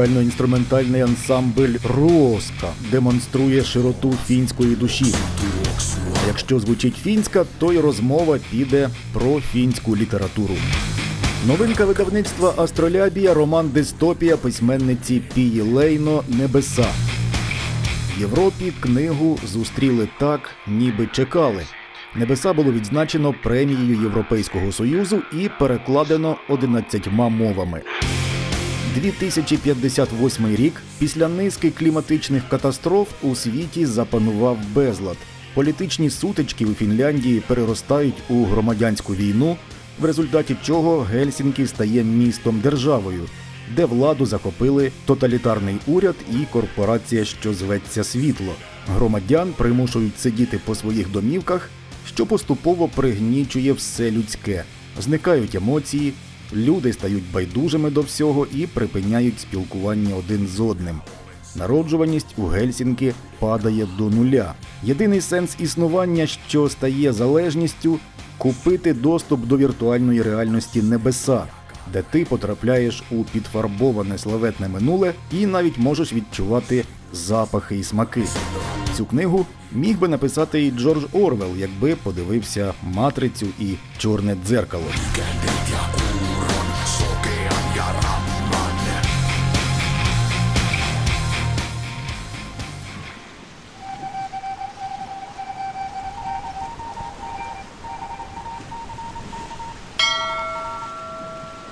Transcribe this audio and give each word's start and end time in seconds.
Вокально-інструментальний 0.00 1.02
ансамбль 1.02 1.76
Роска 1.84 2.68
демонструє 2.90 3.64
широту 3.64 4.14
фінської 4.26 4.76
душі. 4.76 5.14
А 6.24 6.26
якщо 6.26 6.60
звучить 6.60 6.96
фінська, 6.96 7.44
то 7.58 7.72
й 7.72 7.78
розмова 7.78 8.38
піде 8.50 8.88
про 9.12 9.40
фінську 9.40 9.96
літературу. 9.96 10.54
Новинка 11.46 11.84
видавництва 11.84 12.54
Астролябія 12.56 13.34
роман 13.34 13.68
Дистопія 13.68 14.36
письменниці 14.36 15.22
Пії 15.34 15.60
Лейно 15.60 16.24
Небеса. 16.28 16.88
В 18.16 18.20
Європі 18.20 18.72
книгу 18.80 19.38
зустріли 19.52 20.08
так, 20.20 20.50
ніби 20.68 21.08
чекали. 21.12 21.62
Небеса 22.16 22.52
було 22.52 22.72
відзначено 22.72 23.34
премією 23.42 24.02
Європейського 24.02 24.72
Союзу 24.72 25.22
і 25.32 25.50
перекладено 25.58 26.36
11 26.48 27.12
мовами. 27.12 27.82
2058 28.94 30.56
рік 30.56 30.82
після 30.98 31.28
низки 31.28 31.70
кліматичних 31.70 32.48
катастроф 32.48 33.08
у 33.22 33.34
світі 33.34 33.86
запанував 33.86 34.58
безлад. 34.74 35.16
Політичні 35.54 36.10
сутички 36.10 36.64
у 36.64 36.74
Фінляндії 36.74 37.42
переростають 37.46 38.22
у 38.28 38.44
громадянську 38.44 39.14
війну, 39.14 39.56
в 40.00 40.04
результаті 40.04 40.56
чого 40.62 41.00
Гельсінкі 41.00 41.66
стає 41.66 42.04
містом 42.04 42.60
державою, 42.60 43.22
де 43.76 43.84
владу 43.84 44.26
захопили 44.26 44.92
тоталітарний 45.04 45.76
уряд 45.86 46.16
і 46.32 46.44
корпорація, 46.52 47.24
що 47.24 47.54
зветься 47.54 48.04
світло. 48.04 48.54
Громадян 48.88 49.52
примушують 49.56 50.18
сидіти 50.18 50.60
по 50.64 50.74
своїх 50.74 51.10
домівках, 51.10 51.70
що 52.06 52.26
поступово 52.26 52.88
пригнічує 52.88 53.72
все 53.72 54.10
людське. 54.10 54.64
Зникають 55.00 55.54
емоції, 55.54 56.12
люди 56.52 56.92
стають 56.92 57.32
байдужими 57.32 57.90
до 57.90 58.00
всього 58.00 58.46
і 58.54 58.66
припиняють 58.66 59.40
спілкування 59.40 60.16
один 60.16 60.46
з 60.46 60.60
одним. 60.60 61.00
Народжуваність 61.56 62.34
у 62.36 62.46
Гельсінкі 62.46 63.12
падає 63.38 63.86
до 63.98 64.10
нуля. 64.10 64.54
Єдиний 64.82 65.20
сенс 65.20 65.56
існування, 65.58 66.26
що 66.26 66.68
стає 66.68 67.12
залежністю, 67.12 67.98
купити 68.38 68.94
доступ 68.94 69.46
до 69.46 69.56
віртуальної 69.56 70.22
реальності 70.22 70.82
небеса, 70.82 71.42
де 71.92 72.02
ти 72.02 72.24
потрапляєш 72.24 73.02
у 73.10 73.24
підфарбоване 73.24 74.18
славетне 74.18 74.68
минуле 74.68 75.12
і 75.32 75.46
навіть 75.46 75.78
можеш 75.78 76.12
відчувати 76.12 76.84
запахи 77.12 77.78
і 77.78 77.84
смаки. 77.84 78.22
Цю 78.96 79.06
книгу 79.06 79.46
міг 79.72 79.98
би 79.98 80.08
написати 80.08 80.66
і 80.66 80.70
Джордж 80.70 81.04
Орвел, 81.12 81.56
якби 81.56 81.96
подивився 82.02 82.74
матрицю 82.82 83.46
і 83.58 83.74
чорне 83.98 84.36
дзеркало. 84.46 84.84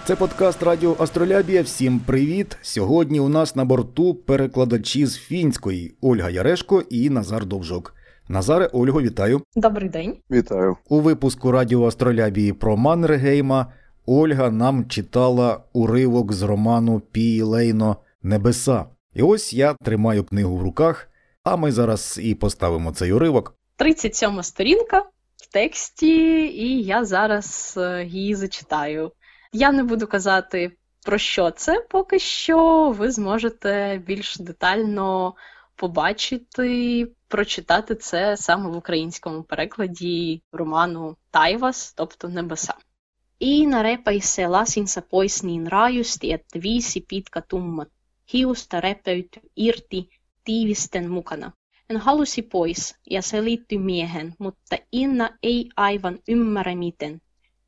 Це 0.08 0.16
подкаст 0.16 0.62
Радіо 0.62 0.96
Астролябія. 0.98 1.62
Всім 1.62 2.00
привіт! 2.00 2.56
Сьогодні 2.62 3.20
у 3.20 3.28
нас 3.28 3.56
на 3.56 3.64
борту 3.64 4.14
перекладачі 4.14 5.06
з 5.06 5.16
фінської 5.16 5.96
Ольга 6.00 6.30
Ярешко 6.30 6.82
і 6.90 7.10
Назар 7.10 7.46
Довжок. 7.46 7.94
Назаре, 8.28 8.66
Ольго, 8.72 9.02
вітаю. 9.02 9.42
Добрий 9.56 9.88
день. 9.88 10.16
Вітаю. 10.30 10.76
У 10.88 11.00
випуску 11.00 11.52
Радіо 11.52 11.86
Астролябії 11.86 12.52
про 12.52 12.76
Маннергейма 12.76 13.72
Ольга 14.06 14.50
нам 14.50 14.88
читала 14.88 15.60
уривок 15.72 16.32
з 16.32 16.42
роману 16.42 17.00
Пії 17.00 17.42
Лейно 17.42 17.96
Небеса. 18.22 18.84
І 19.14 19.22
ось 19.22 19.52
я 19.52 19.74
тримаю 19.74 20.24
книгу 20.24 20.56
в 20.56 20.62
руках, 20.62 21.08
а 21.44 21.56
ми 21.56 21.72
зараз 21.72 22.20
і 22.22 22.34
поставимо 22.34 22.92
цей 22.92 23.12
уривок. 23.12 23.54
37 23.76 24.42
сторінка 24.42 25.04
в 25.36 25.52
тексті, 25.52 26.16
і 26.46 26.82
я 26.82 27.04
зараз 27.04 27.74
е, 27.76 28.04
її 28.04 28.34
зачитаю. 28.34 29.12
Я 29.52 29.72
не 29.72 29.84
буду 29.84 30.06
казати, 30.06 30.76
про 31.04 31.18
що 31.18 31.50
це, 31.50 31.80
поки 31.90 32.18
що 32.18 32.90
ви 32.90 33.10
зможете 33.10 34.02
більш 34.06 34.36
детально 34.36 35.34
побачити, 35.76 37.06
прочитати 37.28 37.94
це 37.94 38.36
саме 38.36 38.70
в 38.70 38.76
українському 38.76 39.42
перекладі 39.42 40.42
роману 40.52 41.16
Тайвас, 41.30 41.92
тобто 41.92 42.28
Небеса. 42.28 42.74
Repäisse 43.40 44.48
lasinsa 44.48 45.00
pois 45.02 45.42
niin 45.42 45.66
raajusti, 45.66 46.32
että 46.32 46.58
viisi 46.62 47.00
pitkä 47.00 47.40
tummat 47.40 47.88
hiusta 48.32 48.80
repeytyi 48.80 49.42
irti 49.56 50.10
tiivisten 50.44 51.10
mukana. 51.10 51.52
En 51.90 51.96
halusi 51.96 52.42
pois, 52.42 52.94
ja 53.10 53.22
se 53.22 53.44
liittyi 53.44 53.78
miehen, 53.78 54.34
mutta 54.38 54.76
Inna 54.92 55.30
ei 55.42 55.70
aivan 55.76 56.18
ymmärrä. 56.28 56.72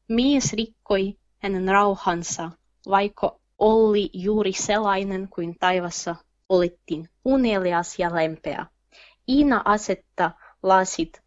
Mies 0.09 0.53
rikkoi 0.53 1.17
hänen 1.40 1.68
rauhansa, 1.68 2.52
vaikka 2.90 3.40
oli 3.58 4.10
juuri 4.14 4.54
sellainen 4.54 5.28
kuin 5.36 5.56
taivassa 5.60 6.16
olettiin, 6.50 7.10
unelias 7.26 8.00
ja 8.00 8.16
lempeä. 8.16 8.66
Iina 9.30 9.62
asetta 9.66 10.32
lasit 10.64 11.22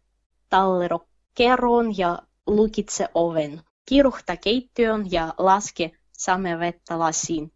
tallerokeroon 0.49 1.97
ja 1.97 2.19
lukitse 2.47 3.07
oven. 3.13 3.61
Kiruhta 3.89 4.37
keittiön 4.37 5.11
ja 5.11 5.33
laske 5.37 5.91
samevettä 6.11 6.99
lasiin. 6.99 7.51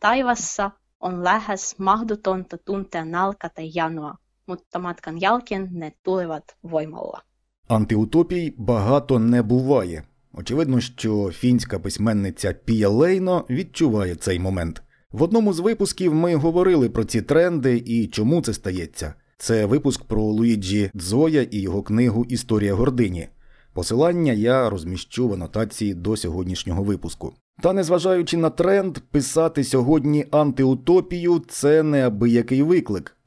Taivassa 0.00 0.70
on 1.00 1.24
lähes 1.24 1.78
mahdotonta 1.78 2.58
tuntea 2.58 3.04
nälkä 3.04 3.48
tai 3.48 3.70
janoa, 3.74 4.14
mutta 4.46 4.78
matkan 4.78 5.20
jälkeen 5.20 5.68
ne 5.72 5.92
tulevat 6.02 6.44
voimalla. 6.70 7.20
Антиутопій 7.68 8.54
багато 8.58 9.18
не 9.18 9.42
буває. 9.42 10.04
Очевидно, 10.37 10.81
що 10.81 11.31
фінська 11.31 11.79
письменниця 11.79 12.55
Пія 12.65 12.89
Лейно 12.89 13.45
відчуває 13.49 14.15
цей 14.15 14.39
момент. 14.39 14.81
В 15.11 15.23
одному 15.23 15.53
з 15.53 15.59
випусків 15.59 16.13
ми 16.13 16.35
говорили 16.35 16.89
про 16.89 17.03
ці 17.03 17.21
тренди 17.21 17.83
і 17.85 18.07
чому 18.07 18.41
це 18.41 18.53
стається. 18.53 19.13
Це 19.37 19.65
випуск 19.65 20.03
про 20.03 20.21
Луїджі 20.21 20.91
Дзоя 20.95 21.41
і 21.41 21.59
його 21.61 21.83
книгу 21.83 22.25
Історія 22.29 22.73
гордині. 22.73 23.27
Посилання 23.73 24.33
я 24.33 24.69
розміщу 24.69 25.27
в 25.27 25.33
анотації 25.33 25.93
до 25.93 26.17
сьогоднішнього 26.17 26.83
випуску. 26.83 27.33
Та 27.61 27.73
незважаючи 27.73 28.37
на 28.37 28.49
тренд, 28.49 28.97
писати 28.97 29.63
сьогодні 29.63 30.25
антиутопію 30.31 31.41
це 31.47 31.83
неабиякий 31.83 32.63
виклик, 32.63 33.17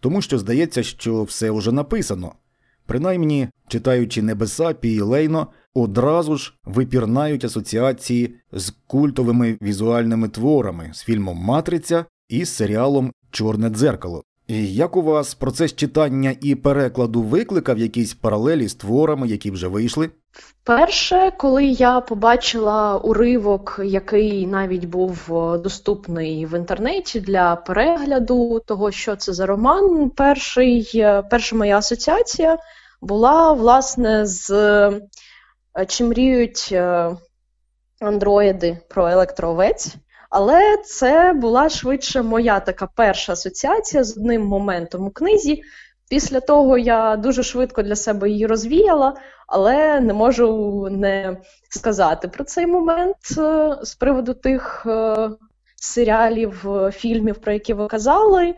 тому 0.00 0.22
що 0.22 0.38
здається, 0.38 0.82
що 0.82 1.22
все 1.22 1.50
вже 1.50 1.72
написано. 1.72 2.32
Принаймні, 2.86 3.48
читаючи 3.68 4.22
небеса 4.22 4.74
і 4.82 5.00
Лейно, 5.00 5.46
одразу 5.74 6.36
ж 6.36 6.54
випірнають 6.64 7.44
асоціації 7.44 8.34
з 8.52 8.72
культовими 8.86 9.58
візуальними 9.62 10.28
творами 10.28 10.90
з 10.92 11.02
фільмом 11.02 11.36
Матриця 11.38 12.04
і 12.28 12.44
з 12.44 12.48
серіалом 12.48 13.12
Чорне 13.30 13.70
дзеркало. 13.70 14.24
Як 14.48 14.96
у 14.96 15.02
вас 15.02 15.34
процес 15.34 15.74
читання 15.74 16.34
і 16.40 16.54
перекладу 16.54 17.22
викликав 17.22 17.78
якісь 17.78 18.14
паралелі 18.14 18.68
з 18.68 18.74
творами, 18.74 19.28
які 19.28 19.50
вже 19.50 19.68
вийшли? 19.68 20.10
Вперше, 20.32 21.32
коли 21.38 21.64
я 21.64 22.00
побачила 22.00 22.96
уривок, 22.96 23.80
який 23.84 24.46
навіть 24.46 24.84
був 24.84 25.28
доступний 25.62 26.46
в 26.46 26.58
інтернеті 26.58 27.20
для 27.20 27.56
перегляду 27.56 28.60
того, 28.66 28.90
що 28.90 29.16
це 29.16 29.32
за 29.32 29.46
роман, 29.46 30.10
перший, 30.10 31.04
перша 31.30 31.56
моя 31.56 31.78
асоціація 31.78 32.58
була 33.00 33.52
власне 33.52 34.26
з 34.26 34.50
чи 35.88 36.04
мріють 36.04 36.74
андроїди 38.00 38.78
про 38.88 39.08
електроовець. 39.08 39.96
Але 40.38 40.76
це 40.76 41.32
була 41.32 41.68
швидше 41.68 42.22
моя 42.22 42.60
така 42.60 42.88
перша 42.94 43.32
асоціація 43.32 44.04
з 44.04 44.16
одним 44.16 44.46
моментом 44.46 45.06
у 45.06 45.10
книзі. 45.10 45.62
Після 46.10 46.40
того 46.40 46.78
я 46.78 47.16
дуже 47.16 47.42
швидко 47.42 47.82
для 47.82 47.96
себе 47.96 48.30
її 48.30 48.46
розвіяла, 48.46 49.16
але 49.46 50.00
не 50.00 50.12
можу 50.12 50.88
не 50.90 51.36
сказати 51.68 52.28
про 52.28 52.44
цей 52.44 52.66
момент 52.66 53.16
з 53.82 53.94
приводу 53.94 54.34
тих 54.34 54.86
серіалів, 55.76 56.66
фільмів, 56.92 57.38
про 57.38 57.52
які 57.52 57.74
ви 57.74 57.86
казали. 57.86 58.54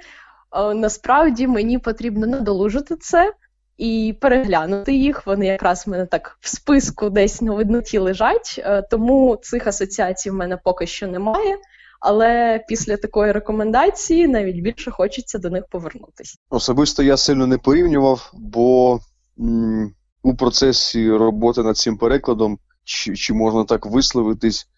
Насправді 0.74 1.46
мені 1.46 1.78
потрібно 1.78 2.26
надолужити 2.26 2.96
це 2.96 3.32
і 3.78 4.16
переглянути 4.20 4.94
їх. 4.94 5.26
Вони 5.26 5.46
якраз 5.46 5.86
в 5.86 5.90
мене 5.90 6.06
так 6.06 6.38
в 6.40 6.48
списку 6.48 7.10
десь 7.10 7.42
на 7.42 7.52
видноті 7.52 7.98
лежать, 7.98 8.64
тому 8.90 9.38
цих 9.42 9.66
асоціацій 9.66 10.30
в 10.30 10.34
мене 10.34 10.58
поки 10.64 10.86
що 10.86 11.06
немає. 11.06 11.58
Але 12.00 12.64
після 12.68 12.96
такої 12.96 13.32
рекомендації 13.32 14.28
навіть 14.28 14.62
більше 14.62 14.90
хочеться 14.90 15.38
до 15.38 15.50
них 15.50 15.64
повернутися. 15.70 16.36
Особисто 16.50 17.02
я 17.02 17.16
сильно 17.16 17.46
не 17.46 17.58
порівнював, 17.58 18.30
бо 18.34 19.00
м, 19.40 19.94
у 20.22 20.36
процесі 20.36 21.12
роботи 21.12 21.62
над 21.62 21.76
цим 21.76 21.98
перекладом, 21.98 22.58
чи, 22.84 23.16
чи 23.16 23.34
можна 23.34 23.64
так 23.64 23.86
висловитись, 23.86 24.68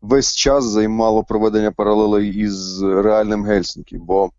весь 0.00 0.34
час 0.34 0.64
займало 0.64 1.24
проведення 1.24 1.72
паралелей 1.72 2.28
із 2.28 2.82
реальним 2.82 3.44
Гельсінкі, 3.44 3.98
бо 3.98 4.30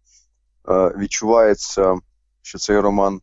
е, 0.70 0.94
відчувається, 0.98 1.96
що 2.42 2.58
цей 2.58 2.80
роман 2.80 3.22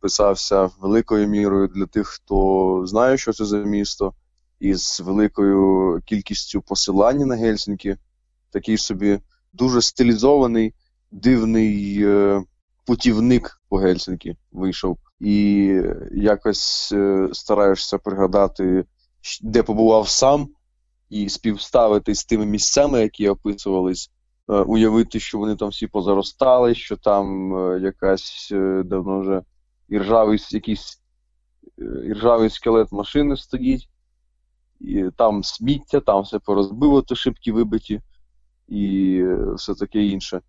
писався 0.00 0.70
великою 0.80 1.28
мірою 1.28 1.68
для 1.68 1.86
тих, 1.86 2.06
хто 2.06 2.82
знає, 2.86 3.18
що 3.18 3.32
це 3.32 3.44
за 3.44 3.58
місто, 3.58 4.14
із 4.60 5.00
великою 5.04 6.00
кількістю 6.04 6.62
посилань 6.62 7.18
на 7.18 7.36
Гельсінкі. 7.36 7.96
Такий 8.50 8.78
собі 8.78 9.20
дуже 9.52 9.82
стилізований, 9.82 10.74
дивний 11.10 11.98
е, 12.02 12.42
путівник 12.86 13.60
по 13.68 13.76
Гельсінкі 13.76 14.36
вийшов. 14.52 14.98
І 15.20 15.64
якось 16.12 16.92
е, 16.92 17.28
стараєшся 17.32 17.98
пригадати, 17.98 18.84
де 19.42 19.62
побував 19.62 20.08
сам, 20.08 20.48
і 21.10 21.28
співставити 21.28 22.14
з 22.14 22.24
тими 22.24 22.46
місцями, 22.46 23.00
які 23.00 23.28
описувались, 23.28 24.10
е, 24.48 24.52
уявити, 24.52 25.20
що 25.20 25.38
вони 25.38 25.56
там 25.56 25.68
всі 25.68 25.86
позаростали, 25.86 26.74
що 26.74 26.96
там 26.96 27.52
якась 27.82 28.48
давно 28.84 29.20
вже 29.20 29.42
іржавий 29.90 30.38
якийсь 30.50 31.02
е, 31.78 32.06
іржавий 32.06 32.50
скелет 32.50 32.92
машини 32.92 33.36
стоїть, 33.36 33.88
і 34.80 35.04
там 35.16 35.44
сміття, 35.44 36.00
там 36.00 36.22
все 36.22 36.38
порозбило, 36.38 37.02
то 37.02 37.14
шибки 37.14 37.52
вибиті, 37.52 38.00
і 38.68 39.16
е, 39.24 39.54
все 39.54 39.74
таке 39.74 40.04
інше. 40.04 40.40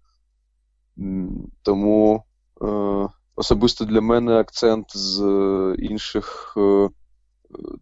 Тому 1.61 2.23
е, 2.61 3.07
особисто 3.35 3.85
для 3.85 4.01
мене 4.01 4.33
акцент 4.33 4.97
з 4.97 5.21
е, 5.21 5.75
інших 5.79 6.53
е, 6.57 6.89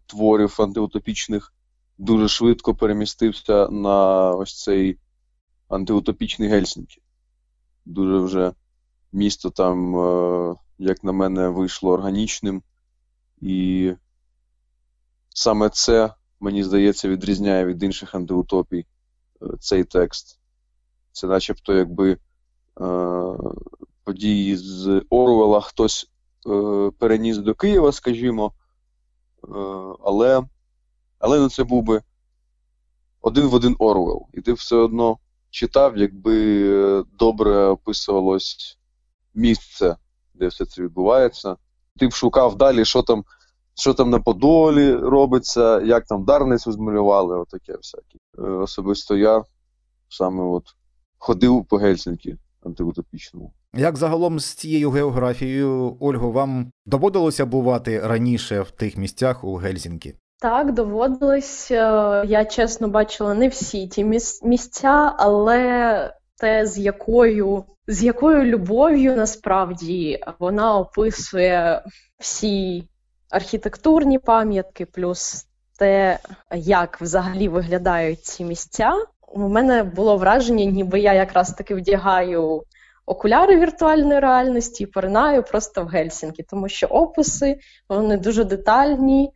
творів 0.06 0.56
антиутопічних 0.58 1.52
дуже 1.98 2.28
швидко 2.28 2.74
перемістився 2.74 3.68
на 3.68 4.30
ось 4.30 4.62
цей 4.62 4.98
антиутопічний 5.68 6.48
Гельсінкі. 6.48 7.02
Дуже 7.84 8.18
вже 8.18 8.52
місто 9.12 9.50
там, 9.50 9.94
як 10.80 11.04
на 11.04 11.12
мене, 11.12 11.48
вийшло 11.48 11.90
органічним. 11.90 12.62
І 13.40 13.92
саме 15.28 15.68
це, 15.68 16.14
мені 16.40 16.64
здається, 16.64 17.08
відрізняє 17.08 17.64
від 17.64 17.82
інших 17.82 18.14
антиутопій 18.14 18.86
е, 19.42 19.46
цей 19.60 19.84
текст. 19.84 20.38
Це 21.12 21.26
начебто 21.26 21.74
якби 21.74 22.12
е, 22.12 22.18
події 24.04 24.56
з 24.56 25.02
Орвела 25.10 25.60
хтось 25.60 26.10
е, 26.46 26.90
переніс 26.98 27.36
до 27.38 27.54
Києва, 27.54 27.92
скажімо. 27.92 28.52
Е, 29.44 29.48
але, 30.04 30.42
але 31.18 31.38
ну, 31.38 31.48
це 31.48 31.64
був 31.64 31.82
би 31.82 32.02
один 33.20 33.46
в 33.46 33.54
один 33.54 33.76
Орвел. 33.78 34.26
І 34.34 34.40
ти 34.40 34.52
все 34.52 34.76
одно 34.76 35.18
читав, 35.50 35.96
якби 35.96 36.62
е, 36.72 37.04
добре 37.18 37.66
описувалось 37.66 38.78
місце, 39.34 39.96
де 40.40 40.48
все 40.48 40.64
це 40.66 40.82
відбувається. 40.82 41.56
Ти 41.98 42.08
б 42.08 42.12
шукав 42.12 42.56
далі, 42.56 42.84
що 42.84 43.02
там, 43.02 43.24
що 43.74 43.94
там 43.94 44.10
на 44.10 44.18
Подолі 44.20 44.94
робиться, 44.94 45.80
як 45.80 46.04
там 46.06 46.24
Дарницю 46.24 46.72
змалювали, 46.72 47.38
отаке 47.38 47.76
всяке. 47.76 48.18
Е, 48.38 48.42
Особисто 48.42 49.16
я 49.16 49.42
саме 50.08 50.42
от 50.44 50.64
ходив 51.18 51.64
по 51.68 51.76
Гельсінкі 51.76 52.36
антиутопічному. 52.66 53.52
Як 53.74 53.96
загалом 53.96 54.40
з 54.40 54.54
цією 54.54 54.90
географією, 54.90 55.96
Ольго, 56.00 56.30
вам 56.30 56.72
доводилося 56.86 57.46
бувати 57.46 58.00
раніше 58.00 58.60
в 58.60 58.70
тих 58.70 58.96
місцях 58.96 59.44
у 59.44 59.54
Гельсінкі? 59.56 60.14
Так, 60.40 60.74
доводилось. 60.74 61.70
Е, 61.70 61.76
Я 62.28 62.44
чесно 62.44 62.88
бачила 62.88 63.34
не 63.34 63.48
всі 63.48 63.88
ті 63.88 64.04
місця, 64.42 65.14
але 65.18 66.14
те, 66.40 66.66
з 66.66 66.78
якою, 66.78 67.64
з 67.86 68.02
якою 68.02 68.44
любов'ю 68.44 69.16
насправді 69.16 70.20
вона 70.38 70.78
описує 70.78 71.82
всі 72.18 72.84
архітектурні 73.30 74.18
пам'ятки, 74.18 74.86
плюс 74.86 75.46
те, 75.78 76.18
як 76.54 77.00
взагалі 77.00 77.48
виглядають 77.48 78.24
ці 78.24 78.44
місця. 78.44 78.92
У 79.32 79.48
мене 79.48 79.82
було 79.82 80.16
враження, 80.16 80.64
ніби 80.64 81.00
я 81.00 81.12
якраз 81.12 81.52
таки 81.52 81.74
вдягаю 81.74 82.62
окуляри 83.06 83.60
віртуальної 83.60 84.20
реальності 84.20 84.84
і 84.84 84.86
поринаю 84.86 85.42
просто 85.42 85.84
в 85.84 85.86
Гельсінкі, 85.86 86.42
тому 86.42 86.68
що 86.68 86.86
описи 86.86 87.58
вони 87.88 88.16
дуже 88.16 88.44
детальні 88.44 89.30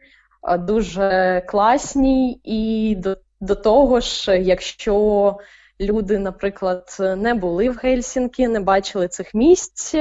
дуже 0.59 1.43
класні, 1.47 2.41
і 2.45 2.95
до, 2.99 3.17
до 3.41 3.55
того 3.55 4.01
ж, 4.01 4.39
якщо 4.39 5.37
люди, 5.81 6.19
наприклад, 6.19 6.97
не 7.01 7.35
були 7.35 7.71
в 7.71 7.77
Гельсінкі, 7.83 8.49
не 8.49 8.61
бачили 8.61 9.09
цих 9.09 9.35
місць, 9.35 9.95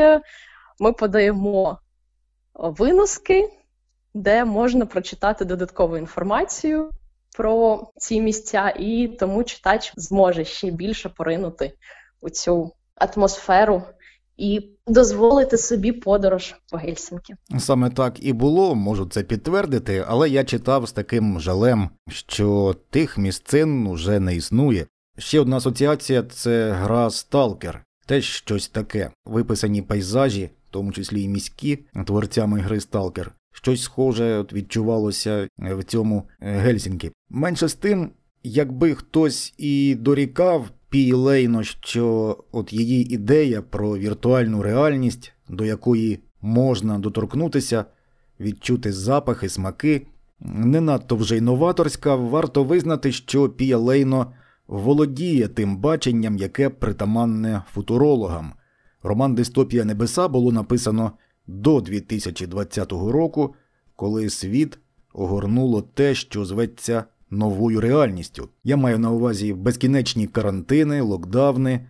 ми 0.79 0.93
подаємо 0.93 1.79
виноски, 2.53 3.49
де 4.13 4.45
можна 4.45 4.85
прочитати 4.85 5.45
додаткову 5.45 5.97
інформацію 5.97 6.89
про 7.37 7.87
ці 7.97 8.21
місця, 8.21 8.73
і 8.79 9.07
тому 9.19 9.43
читач 9.43 9.93
зможе 9.95 10.45
ще 10.45 10.71
більше 10.71 11.09
поринути 11.09 11.73
у 12.21 12.29
цю 12.29 12.71
атмосферу 12.95 13.83
і 14.37 14.69
дозволити 14.87 15.57
собі 15.57 15.91
подорож 15.91 16.55
по 16.71 16.77
Гельсінкі. 16.77 17.35
Саме 17.59 17.89
так 17.89 18.25
і 18.25 18.33
було, 18.33 18.75
можу 18.75 19.05
це 19.05 19.23
підтвердити, 19.23 20.05
але 20.07 20.29
я 20.29 20.43
читав 20.43 20.87
з 20.87 20.91
таким 20.91 21.39
жалем, 21.39 21.89
що 22.09 22.75
тих 22.89 23.17
місцин 23.17 23.87
уже 23.87 24.19
не 24.19 24.35
існує. 24.35 24.87
Ще 25.17 25.39
одна 25.39 25.57
асоціація 25.57 26.23
це 26.23 26.71
гра 26.71 27.09
Сталкер, 27.09 27.83
теж 28.05 28.25
щось 28.25 28.67
таке, 28.67 29.11
виписані 29.25 29.81
пейзажі, 29.81 30.49
в 30.69 30.71
тому 30.71 30.91
числі 30.91 31.21
і 31.21 31.27
міські 31.27 31.79
творцями 32.05 32.59
гри 32.59 32.79
Сталкер. 32.79 33.31
Щось 33.51 33.83
схоже 33.83 34.45
відчувалося 34.53 35.47
в 35.57 35.83
цьому 35.83 36.27
Гельсінкі. 36.39 37.11
Менше 37.29 37.67
з 37.67 37.73
тим, 37.73 38.11
якби 38.43 38.95
хтось 38.95 39.53
і 39.57 39.95
дорікав 39.95 40.69
Пі 40.89 41.13
Лейно, 41.13 41.63
що 41.63 42.37
от 42.51 42.73
її 42.73 43.13
ідея 43.13 43.61
про 43.61 43.97
віртуальну 43.97 44.61
реальність, 44.61 45.33
до 45.49 45.65
якої 45.65 46.19
можна 46.41 46.99
доторкнутися, 46.99 47.85
відчути 48.39 48.93
запахи, 48.93 49.49
смаки, 49.49 50.07
не 50.39 50.81
надто 50.81 51.15
вже 51.15 51.37
й 51.37 51.41
новаторська, 51.41 52.15
варто 52.15 52.63
визнати, 52.63 53.11
що 53.11 53.49
Пія 53.49 53.77
Лейно 53.77 54.33
володіє 54.67 55.47
тим 55.47 55.77
баченням, 55.77 56.37
яке 56.37 56.69
притаманне 56.69 57.63
футурологам. 57.73 58.53
Роман 59.03 59.35
Дистопія 59.35 59.85
Небеса 59.85 60.27
було 60.27 60.51
написано 60.51 61.11
до 61.47 61.81
2020 61.81 62.91
року, 62.91 63.55
коли 63.95 64.29
світ 64.29 64.79
огорнуло 65.13 65.81
те, 65.81 66.15
що 66.15 66.45
зветься 66.45 67.03
новою 67.29 67.81
реальністю. 67.81 68.49
Я 68.63 68.77
маю 68.77 68.99
на 68.99 69.11
увазі 69.11 69.53
безкінечні 69.53 70.27
карантини, 70.27 71.01
локдавни, 71.01 71.87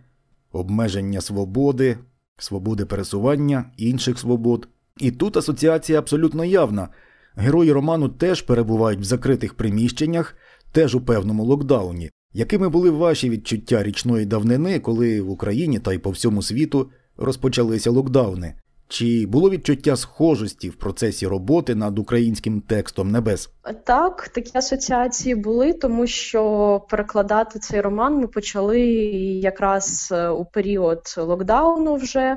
обмеження 0.52 1.20
свободи, 1.20 1.98
свободи 2.38 2.84
пересування, 2.84 3.64
інших 3.76 4.18
свобод. 4.18 4.68
І 5.00 5.10
тут 5.10 5.36
асоціація 5.36 5.98
абсолютно 5.98 6.44
явна. 6.44 6.88
Герої 7.34 7.72
роману 7.72 8.08
теж 8.08 8.42
перебувають 8.42 9.00
в 9.00 9.04
закритих 9.04 9.54
приміщеннях, 9.54 10.36
теж 10.72 10.94
у 10.94 11.00
певному 11.00 11.44
локдауні. 11.44 12.10
Якими 12.36 12.68
були 12.68 12.90
ваші 12.90 13.30
відчуття 13.30 13.82
річної 13.82 14.26
давнини, 14.26 14.80
коли 14.80 15.20
в 15.20 15.30
Україні 15.30 15.78
та 15.78 15.92
й 15.92 15.98
по 15.98 16.10
всьому 16.10 16.42
світу 16.42 16.90
розпочалися 17.16 17.90
локдауни? 17.90 18.54
Чи 18.88 19.26
було 19.26 19.50
відчуття 19.50 19.96
схожості 19.96 20.68
в 20.68 20.74
процесі 20.74 21.26
роботи 21.26 21.74
над 21.74 21.98
українським 21.98 22.60
текстом 22.60 23.10
небес? 23.10 23.50
Так, 23.84 24.28
такі 24.28 24.58
асоціації 24.58 25.34
були, 25.34 25.72
тому 25.72 26.06
що 26.06 26.80
перекладати 26.90 27.58
цей 27.58 27.80
роман 27.80 28.16
ми 28.16 28.26
почали 28.26 28.80
якраз 29.40 30.08
е, 30.12 30.28
у 30.28 30.44
період 30.44 31.02
локдауну 31.16 31.94
вже, 31.94 32.36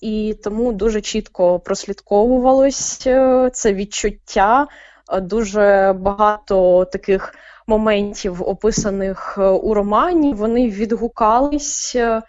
і 0.00 0.34
тому 0.44 0.72
дуже 0.72 1.00
чітко 1.00 1.60
прослідковувалось 1.60 3.06
е, 3.06 3.50
це 3.52 3.74
відчуття. 3.74 4.66
Е, 5.12 5.20
Дуже 5.20 5.94
багато 6.00 6.84
таких 6.84 7.34
моментів, 7.66 8.42
описаних 8.42 9.38
е, 9.38 9.42
у 9.48 9.74
романі, 9.74 10.34
вони 10.34 10.70
відгукались. 10.70 11.92
е, 11.96 12.22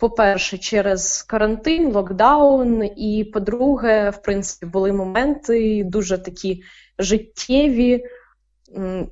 по-перше, 0.00 0.58
через 0.58 1.22
карантин, 1.22 1.92
локдаун, 1.92 2.84
і 2.96 3.24
по-друге, 3.24 4.10
в 4.10 4.22
принципі, 4.22 4.66
були 4.66 4.92
моменти 4.92 5.84
дуже 5.84 6.18
такі 6.18 6.62
життєві, 6.98 8.04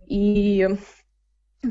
і 0.09 0.69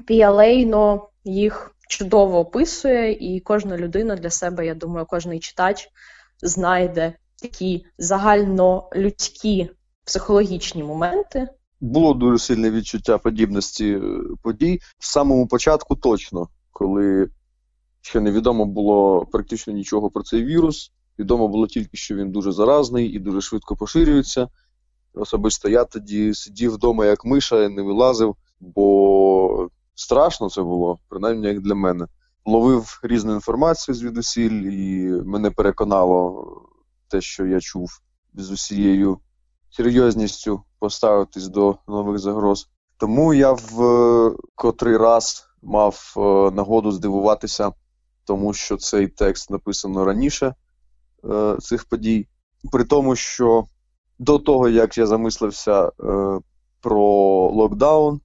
Пія 0.08 0.32
Лейно 0.32 1.10
їх 1.24 1.76
чудово 1.88 2.40
описує, 2.40 3.12
і 3.12 3.40
кожна 3.40 3.78
людина 3.78 4.16
для 4.16 4.30
себе, 4.30 4.66
я 4.66 4.76
думаю, 4.76 5.06
кожний 5.06 5.40
читач 5.40 5.90
знайде 6.42 7.14
такі 7.42 7.86
загальнолюдські 7.98 9.70
психологічні 10.06 10.84
моменти 10.84 11.48
було 11.82 12.14
дуже 12.14 12.38
сильне 12.38 12.72
відчуття 12.72 13.18
подібності 13.18 13.92
е, 13.92 14.02
подій. 14.44 14.80
В 15.00 15.06
самому 15.06 15.48
початку 15.48 15.96
точно, 15.96 16.48
коли 16.72 17.30
ще 18.02 18.20
невідомо 18.20 18.66
було 18.66 19.26
практично 19.32 19.74
нічого 19.74 20.10
про 20.10 20.24
цей 20.24 20.44
вірус. 20.44 20.92
Відомо 21.20 21.48
було 21.48 21.68
тільки, 21.68 21.98
що 21.98 22.16
він 22.16 22.32
дуже 22.32 22.52
заразний 22.52 23.08
і 23.08 23.20
дуже 23.20 23.42
швидко 23.42 23.76
поширюється. 23.76 24.48
Особисто 25.14 25.70
я 25.70 25.84
тоді 25.84 26.34
сидів 26.34 26.74
вдома 26.74 27.06
як 27.06 27.26
миша, 27.26 27.70
не 27.70 27.82
вилазив, 27.82 28.36
бо 28.60 29.70
страшно 29.96 30.50
це 30.50 30.62
було, 30.62 31.00
принаймні 31.10 31.48
як 31.48 31.62
для 31.62 31.76
мене. 31.76 32.08
Ловив 32.46 33.00
різну 33.04 33.34
інформацію 33.34 33.96
звідусіль, 33.96 34.62
і 34.62 35.12
мене 35.26 35.52
переконало 35.52 36.46
те, 37.08 37.22
що 37.22 37.46
я 37.46 37.60
чув 37.60 38.02
з 38.34 38.52
усією 38.52 39.20
серйозністю 39.72 40.64
поставитись 40.80 41.48
до 41.48 41.78
нових 41.88 42.20
загроз. 42.20 42.70
Тому 42.98 43.34
я 43.34 43.52
в 43.52 43.84
е, 43.84 44.36
котрий 44.56 44.98
раз 44.98 45.48
мав 45.62 46.14
е, 46.18 46.22
нагоду 46.52 46.92
здивуватися, 46.92 47.72
тому 48.26 48.54
що 48.54 48.78
цей 48.78 49.08
текст 49.08 49.50
написано 49.50 50.06
раніше 50.06 50.56
е, 51.26 51.58
цих 51.60 51.86
подій. 51.86 52.28
При 52.72 52.84
тому, 52.84 53.16
що 53.16 53.66
до 54.20 54.40
того, 54.40 54.70
як 54.70 54.98
я 54.98 55.08
замислився 55.08 55.92
про 56.82 57.06
локдаун 57.54 58.22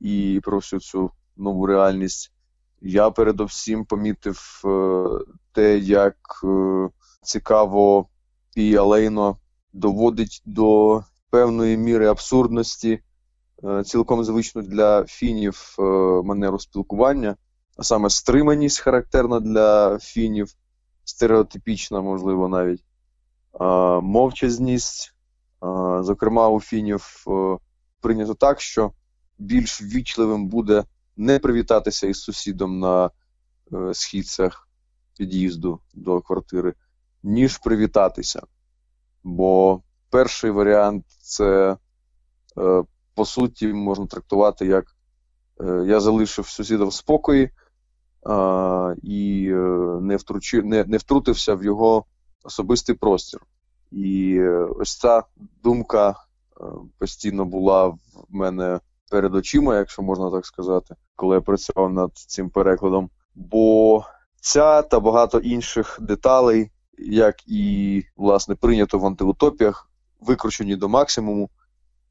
і 0.00 0.40
про 0.42 0.56
всю 0.56 0.80
цю 0.80 1.10
нову 1.36 1.66
реальність, 1.66 2.32
я 2.80 3.10
передовсім 3.10 3.84
помітив 3.84 4.62
те, 5.52 5.78
як 5.78 6.16
цікаво 7.22 8.08
і 8.54 8.76
алейно 8.76 9.36
доводить 9.74 10.42
до 10.44 11.02
певної 11.30 11.76
міри 11.76 12.06
абсурдності, 12.06 13.00
е, 13.64 13.84
цілком 13.84 14.24
звично 14.24 14.62
для 14.62 15.04
фінів 15.04 15.76
е, 15.78 15.82
манеру 16.24 16.58
спілкування, 16.58 17.36
а 17.76 17.82
саме 17.82 18.10
стриманість 18.10 18.78
характерна 18.78 19.40
для 19.40 19.98
фінів, 19.98 20.48
стереотипічна, 21.04 22.00
можливо, 22.00 22.48
навіть 22.48 22.84
мовчазність. 24.02 25.14
Зокрема, 26.00 26.48
у 26.48 26.60
фінів 26.60 27.24
е, 27.28 27.58
прийнято 28.00 28.34
так, 28.34 28.60
що 28.60 28.92
більш 29.38 29.82
ввічливим 29.82 30.48
буде 30.48 30.84
не 31.16 31.38
привітатися 31.38 32.06
із 32.06 32.20
сусідом 32.20 32.78
на 32.78 33.10
східцях 33.92 34.68
під'їзду 35.18 35.80
до 35.94 36.20
квартири, 36.20 36.74
ніж 37.22 37.58
привітатися. 37.58 38.42
Бо 39.24 39.82
перший 40.10 40.50
варіант 40.50 41.04
це, 41.20 41.76
е, 42.58 42.84
по 43.14 43.24
суті, 43.24 43.72
можна 43.72 44.06
трактувати 44.06 44.66
як 44.66 44.84
е, 45.60 45.84
я 45.86 46.00
залишив 46.00 46.46
сусіда 46.46 46.84
в 46.84 46.92
спокої 46.92 47.50
і 49.02 49.48
е, 49.50 49.56
не, 50.00 50.16
втручи, 50.16 50.62
не, 50.62 50.84
не 50.84 50.96
втрутився 50.96 51.54
в 51.54 51.64
його 51.64 52.04
особистий 52.44 52.94
простір. 52.94 53.40
І 53.90 54.40
ось 54.78 54.98
ця 54.98 55.22
думка 55.62 56.16
постійно 56.98 57.44
була 57.44 57.86
в 57.86 57.98
мене 58.28 58.80
перед 59.10 59.34
очима, 59.34 59.76
якщо 59.76 60.02
можна 60.02 60.30
так 60.30 60.46
сказати, 60.46 60.94
коли 61.16 61.34
я 61.34 61.40
працював 61.40 61.92
над 61.92 62.10
цим 62.14 62.50
перекладом. 62.50 63.10
Бо 63.34 64.04
ця 64.40 64.82
та 64.82 65.00
багато 65.00 65.38
інших 65.38 65.98
деталей 66.00 66.70
як 66.98 67.48
і 67.48 68.02
власне 68.16 68.54
прийнято 68.54 68.98
в 68.98 69.06
антиутопіях, 69.06 69.90
викручені 70.20 70.76
до 70.76 70.88
максимуму, 70.88 71.50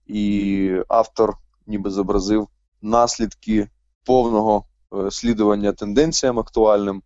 і 0.08 0.72
автор 0.88 1.38
ніби 1.68 1.90
зобразив 1.90 2.48
наслідки 2.82 3.68
повного 4.06 4.66
е, 4.94 5.12
слідування 5.12 5.72
тенденціям 5.72 6.40
актуальним, 6.40 7.02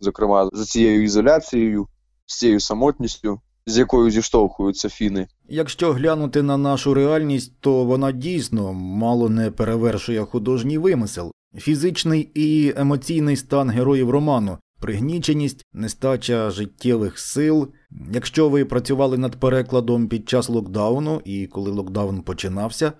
зокрема 0.00 0.48
за 0.52 0.64
цією 0.64 1.02
ізоляцією, 1.02 1.88
з 2.26 2.38
цією 2.38 2.60
самотністю, 2.60 3.40
з 3.66 3.78
якою 3.78 4.10
зіштовхуються 4.10 4.88
фіни. 4.88 5.26
Якщо 5.48 5.92
глянути 5.92 6.42
на 6.42 6.56
нашу 6.56 6.94
реальність, 6.94 7.52
то 7.60 7.84
вона 7.84 8.12
дійсно 8.12 8.72
мало 8.72 9.28
не 9.28 9.50
перевершує 9.50 10.24
художній 10.24 10.78
вимисел. 10.78 11.32
Фізичний 11.56 12.30
і 12.34 12.74
емоційний 12.76 13.36
стан 13.36 13.70
героїв 13.70 14.10
роману 14.10 14.58
пригніченість, 14.84 15.66
нестача 15.72 16.50
життєвих 16.50 17.18
сил. 17.18 17.72
Якщо 18.12 18.48
ви 18.48 18.64
працювали 18.64 19.18
над 19.18 19.40
перекладом 19.40 20.08
під 20.08 20.28
час 20.28 20.48
локдауну 20.48 21.20
і 21.24 21.46
коли 21.46 21.70
локдаун 21.70 22.22
починався, 22.22 22.92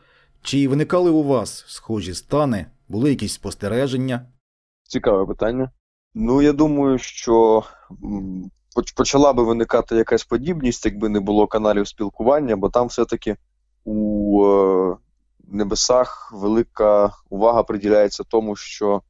чи 0.43 0.69
виникали 0.69 1.11
у 1.11 1.23
вас 1.23 1.65
схожі 1.69 2.15
стани, 2.15 2.67
були 2.89 3.11
якісь 3.11 3.33
спостереження? 3.33 4.27
Цікаве 4.83 5.27
питання. 5.27 5.71
Ну, 6.15 6.43
я 6.43 6.53
думаю, 6.53 6.99
що 6.99 7.63
почала 8.97 9.33
би 9.33 9.45
виникати 9.45 9.97
якась 9.97 10.25
подібність, 10.25 10.87
якби 10.87 11.09
не 11.09 11.21
було 11.21 11.47
каналів 11.47 11.89
спілкування, 11.89 12.57
бо 12.57 12.69
там 12.69 12.87
все-таки 12.87 13.37
у 13.85 14.47
е, 14.47 14.97
небесах 15.49 16.33
велика 16.35 17.13
увага 17.31 17.63
приділяється 17.63 18.25
тому, 18.25 18.57
що 18.57 19.03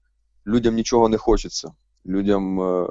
людям 0.46 0.74
нічого 0.74 1.08
не 1.08 1.18
хочеться 1.18 1.72
людям 2.06 2.60
е, 2.60 2.86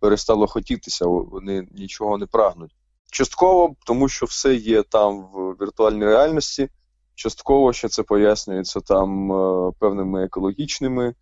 перестало 0.00 0.46
хотітися, 0.46 1.06
вони 1.06 1.68
нічого 1.72 2.18
не 2.18 2.26
прагнуть. 2.26 2.74
Частково, 3.10 3.74
тому 3.86 4.08
що 4.08 4.26
все 4.26 4.54
є 4.54 4.82
там 4.82 5.26
в 5.34 5.56
віртуальній 5.60 6.04
реальності. 6.04 6.68
Частково 7.14 7.72
ще 7.72 7.88
це 7.88 8.02
пояснюється 8.02 8.80
там 8.80 9.32
е, 9.32 9.72
певними 9.78 10.24
екологічними 10.24 11.08
е, 11.08 11.14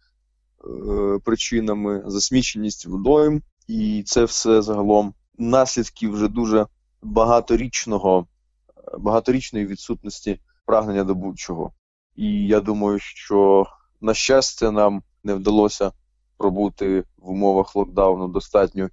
причинами, 1.25 2.03
засміченість 2.07 2.87
водойм, 2.87 3.43
і 3.69 4.03
це 4.07 4.25
все 4.25 4.63
загалом 4.63 5.15
наслідки 5.39 6.09
вже 6.09 6.29
дуже 6.29 6.67
багаторічного, 7.03 8.27
багаторічної 8.99 9.67
відсутності 9.67 10.41
прагнення 10.67 11.05
до 11.05 11.15
будь-чого. 11.15 11.73
І 12.17 12.47
я 12.47 12.61
думаю, 12.61 12.99
що 12.99 13.67
на 14.01 14.15
щастя, 14.15 14.71
нам 14.71 15.03
не 15.25 15.35
вдалося 15.35 15.93
пробути 16.43 17.05
в 17.19 17.31
умовах 17.31 17.77
локдауну 17.77 18.29
достатню 18.29 18.89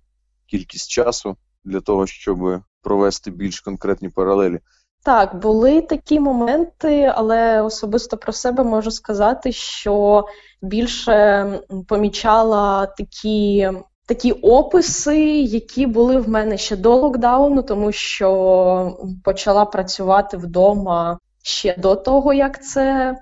кількість 0.48 0.90
часу 0.90 1.36
для 1.64 1.82
того, 1.82 2.08
щоб 2.08 2.62
провести 2.82 3.32
більш 3.32 3.60
конкретні 3.60 4.10
паралелі. 4.10 4.60
Так, 5.04 5.40
були 5.40 5.82
такі 5.82 6.20
моменти, 6.20 7.14
але 7.16 7.62
особисто 7.62 8.18
про 8.18 8.34
себе 8.34 8.64
можу 8.64 8.92
сказати, 8.92 9.52
що 9.52 10.26
більше 10.62 11.46
помічала 11.88 12.86
такі 12.86 13.70
такі 14.06 14.32
описи, 14.32 15.20
які 15.42 15.86
були 15.86 16.18
в 16.18 16.30
мене 16.30 16.58
ще 16.58 16.76
до 16.76 16.96
локдауну, 16.96 17.62
тому 17.62 17.92
що 17.92 18.98
почала 19.24 19.66
працювати 19.66 20.38
вдома 20.38 21.20
ще 21.44 21.76
до 21.78 21.96
того, 21.96 22.34
як 22.34 22.64
це 22.64 23.16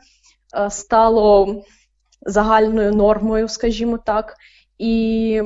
е, 0.57 0.69
стало 0.69 1.55
загальною 2.27 2.91
нормою, 2.91 3.47
скажімо 3.47 3.99
так, 4.05 4.35
і 4.77 5.41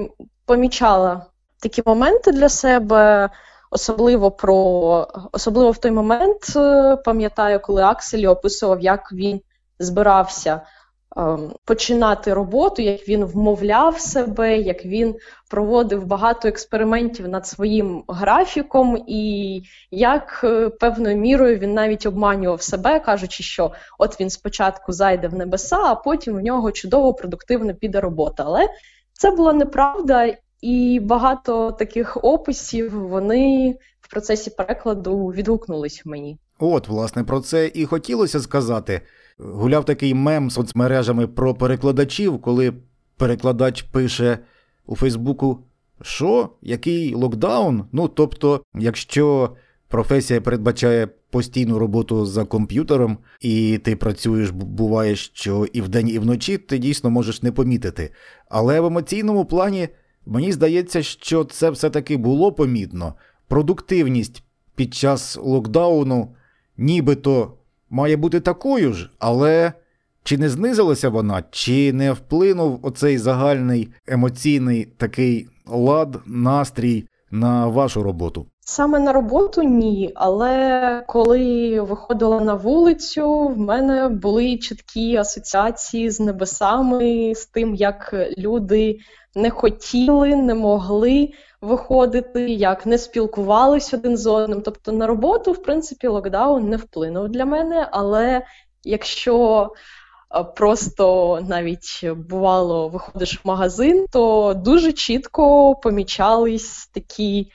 помічала 0.46 1.26
такі 1.62 1.84
моменти 1.86 2.32
для 2.32 2.50
себе. 2.50 3.30
Особливо 3.74 4.32
про 4.32 5.08
особливо 5.32 5.72
в 5.72 5.78
той 5.78 5.92
момент 5.92 6.54
е, 6.56 6.96
пам'ятаю, 6.96 7.60
коли 7.60 7.82
Аксель 7.82 8.28
описував, 8.28 8.82
як 8.82 9.12
він 9.14 9.42
збирався 9.80 10.62
починати 11.66 12.34
роботу, 12.34 12.82
як 12.82 13.08
він 13.08 13.26
вмовляв 13.26 14.00
себе, 14.00 14.58
як 14.58 14.86
він 14.86 15.16
проводив 15.50 16.06
багато 16.06 16.48
експериментів 16.48 17.28
над 17.28 17.48
своїм 17.48 18.04
графіком, 18.08 19.04
і 19.08 19.62
як 19.92 20.42
е, 20.44 20.70
певною 20.70 21.18
мірою 21.18 21.60
він 21.60 21.74
навіть 21.74 22.06
обманював 22.06 22.62
себе, 22.62 23.00
кажучи, 23.00 23.44
що 23.44 23.72
от 24.00 24.20
він 24.20 24.30
спочатку 24.30 24.92
зайде 24.92 25.28
в 25.28 25.34
небеса, 25.34 25.78
а 25.78 25.96
потім 25.96 26.36
в 26.36 26.42
нього 26.42 26.72
чудово 26.72 27.14
продуктивно 27.14 27.76
піде 27.76 28.00
робота. 28.00 28.44
Але 28.48 28.68
це 29.14 29.32
була 29.32 29.54
неправда, 29.54 30.36
і 30.62 31.00
багато 31.00 31.72
таких 31.72 32.18
описів 32.24 33.08
вони 33.08 33.76
в 34.02 34.10
процесі 34.10 34.50
перекладу 34.50 35.28
відгукнулись 35.28 36.06
в 36.06 36.10
мені. 36.10 36.38
От, 36.60 36.88
власне, 36.88 37.24
про 37.24 37.40
це 37.40 37.72
і 37.74 37.86
хотілося 37.86 38.40
сказати. 38.40 39.02
Гуляв 39.44 39.86
такий 39.86 40.14
мем 40.14 40.50
соцмережами 40.50 41.28
про 41.28 41.54
перекладачів, 41.56 42.42
коли 42.42 42.74
перекладач 43.18 43.82
пише 43.82 44.40
у 44.86 44.96
Фейсбуку, 44.96 45.64
що, 46.02 46.50
який 46.62 47.16
локдаун? 47.16 47.86
Ну, 47.92 48.08
тобто, 48.08 48.64
якщо 48.76 49.56
професія 49.88 50.42
передбачає 50.42 51.08
постійну 51.30 51.80
роботу 51.80 52.26
за 52.26 52.46
комп'ютером, 52.46 53.18
і 53.42 53.78
ти 53.84 53.96
працюєш, 53.96 54.50
буває, 54.50 55.16
що 55.16 55.66
і 55.74 55.82
вдень, 55.82 56.10
і 56.10 56.20
вночі, 56.20 56.58
ти 56.58 56.78
дійсно 56.78 57.10
можеш 57.10 57.44
не 57.44 57.52
помітити. 57.52 58.12
Але 58.50 58.80
в 58.80 58.86
емоційному 58.86 59.46
плані 59.46 59.90
мені 60.26 60.52
здається, 60.52 61.04
що 61.04 61.44
це 61.44 61.70
все-таки 61.70 62.18
було 62.18 62.52
помітно. 62.52 63.14
Продуктивність 63.48 64.44
під 64.76 64.94
час 64.94 65.38
локдауну 65.38 66.36
нібито 66.78 67.54
має 67.92 68.18
бути 68.18 68.40
такою 68.40 68.94
ж, 68.94 69.10
але 69.20 69.74
чи 70.24 70.38
не 70.38 70.50
знизилася 70.50 71.10
вона, 71.10 71.44
чи 71.52 71.94
не 71.94 72.12
вплинув 72.12 72.80
оцей 72.82 73.18
загальний 73.18 73.90
емоційний 74.08 74.86
такий 74.98 75.48
лад, 75.68 76.20
настрій 76.26 77.06
на 77.32 77.68
вашу 77.68 78.04
роботу? 78.04 78.46
Саме 78.60 79.00
на 79.00 79.14
роботу 79.14 79.64
ні, 79.64 80.12
але 80.16 81.04
коли 81.08 81.82
виходила 81.82 82.40
на 82.40 82.54
вулицю, 82.54 83.48
в 83.48 83.58
мене 83.58 84.10
були 84.10 84.58
чіткі 84.58 85.16
асоціації 85.16 86.10
з 86.10 86.20
небесами, 86.20 87.36
з 87.36 87.46
тим, 87.46 87.76
як 87.76 88.16
люди 88.38 88.98
не 89.36 89.50
хотіли, 89.50 90.36
не 90.36 90.54
могли 90.56 91.30
виходити, 91.62 92.50
як 92.50 92.86
не 92.86 92.98
спілкувались 92.98 93.94
один 93.94 94.18
з 94.18 94.28
одним. 94.28 94.62
Тобто 94.62 94.92
на 94.92 95.08
роботу, 95.08 95.52
в 95.52 95.64
принципі, 95.64 96.08
локдаун 96.08 96.70
не 96.70 96.78
вплинув 96.78 97.30
для 97.30 97.46
мене, 97.46 97.90
але 97.92 98.46
якщо 98.84 99.70
просто 100.56 101.40
навіть 101.48 102.06
бувало 102.16 102.88
виходиш 102.90 103.40
в 103.44 103.48
магазин, 103.48 104.06
то 104.12 104.54
дуже 104.54 104.94
чітко 104.94 105.76
помічались 105.76 106.88
такі 106.88 107.52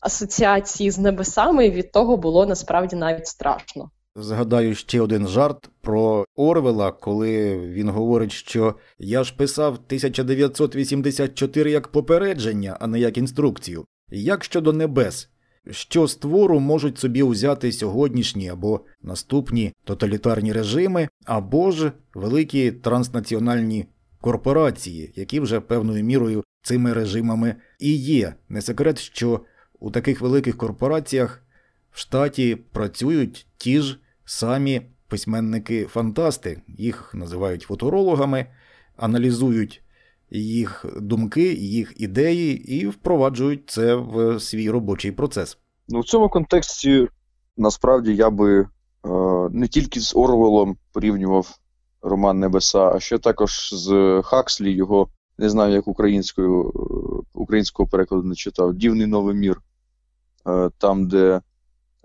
асоціації 0.00 0.90
з 0.90 0.98
небесами, 0.98 1.66
і 1.66 1.70
від 1.70 1.92
того 1.92 2.16
було 2.16 2.46
насправді 2.46 2.96
навіть 2.96 3.26
страшно. 3.26 3.90
Згадаю 4.20 4.74
ще 4.74 5.00
один 5.00 5.28
жарт 5.28 5.70
про 5.80 6.24
Орвела, 6.36 6.92
коли 6.92 7.58
він 7.58 7.88
говорить, 7.88 8.32
що 8.32 8.74
я 8.98 9.24
ж 9.24 9.36
писав 9.36 9.72
1984 9.72 11.70
як 11.70 11.88
попередження, 11.88 12.76
а 12.80 12.86
не 12.86 13.00
як 13.00 13.18
інструкцію. 13.18 13.84
Як 14.10 14.44
щодо 14.44 14.72
небес, 14.72 15.28
що 15.70 16.06
з 16.06 16.16
твору 16.16 16.60
можуть 16.60 16.98
собі 16.98 17.22
узяти 17.22 17.72
сьогоднішні 17.72 18.48
або 18.48 18.80
наступні 19.02 19.72
тоталітарні 19.84 20.52
режими, 20.52 21.08
або 21.24 21.70
ж 21.70 21.92
великі 22.14 22.72
транснаціональні 22.72 23.86
корпорації, 24.20 25.12
які 25.16 25.40
вже 25.40 25.60
певною 25.60 26.04
мірою 26.04 26.44
цими 26.62 26.92
режимами 26.92 27.54
і 27.78 27.96
є. 27.96 28.34
Не 28.48 28.62
секрет, 28.62 28.98
що 28.98 29.40
у 29.80 29.90
таких 29.90 30.20
великих 30.20 30.56
корпораціях 30.56 31.42
в 31.90 31.98
штаті 31.98 32.56
працюють 32.72 33.46
ті 33.56 33.80
ж 33.80 33.98
самі 34.28 34.82
письменники-фантасти, 35.08 36.60
їх 36.68 37.14
називають 37.14 37.62
футурологами, 37.62 38.46
аналізують 38.96 39.82
їх 40.30 40.84
думки, 40.96 41.54
їх 41.54 41.92
ідеї 41.96 42.74
і 42.74 42.86
впроваджують 42.86 43.70
це 43.70 43.94
в 43.94 44.40
свій 44.40 44.70
робочий 44.70 45.12
процес. 45.12 45.58
Ну, 45.88 46.00
в 46.00 46.04
цьому 46.04 46.28
контексті 46.28 47.08
насправді 47.56 48.14
я 48.16 48.30
би 48.30 48.60
е, 48.60 48.68
не 49.50 49.68
тільки 49.68 50.00
з 50.00 50.16
Орвелом 50.16 50.76
порівнював 50.92 51.58
роман 52.02 52.38
Небеса, 52.38 52.92
а 52.94 53.00
ще 53.00 53.18
також 53.18 53.70
з 53.72 54.20
Хакслі, 54.24 54.72
його 54.72 55.08
не 55.38 55.48
знаю, 55.48 55.74
як 55.74 55.88
українською, 55.88 56.68
е, 56.68 57.28
українського 57.34 57.88
перекладу 57.88 58.24
не 58.24 58.34
читав, 58.34 58.74
Дівний 58.74 59.06
новий 59.06 59.34
мір, 59.34 59.60
е, 60.46 60.70
там, 60.78 61.08
де 61.08 61.40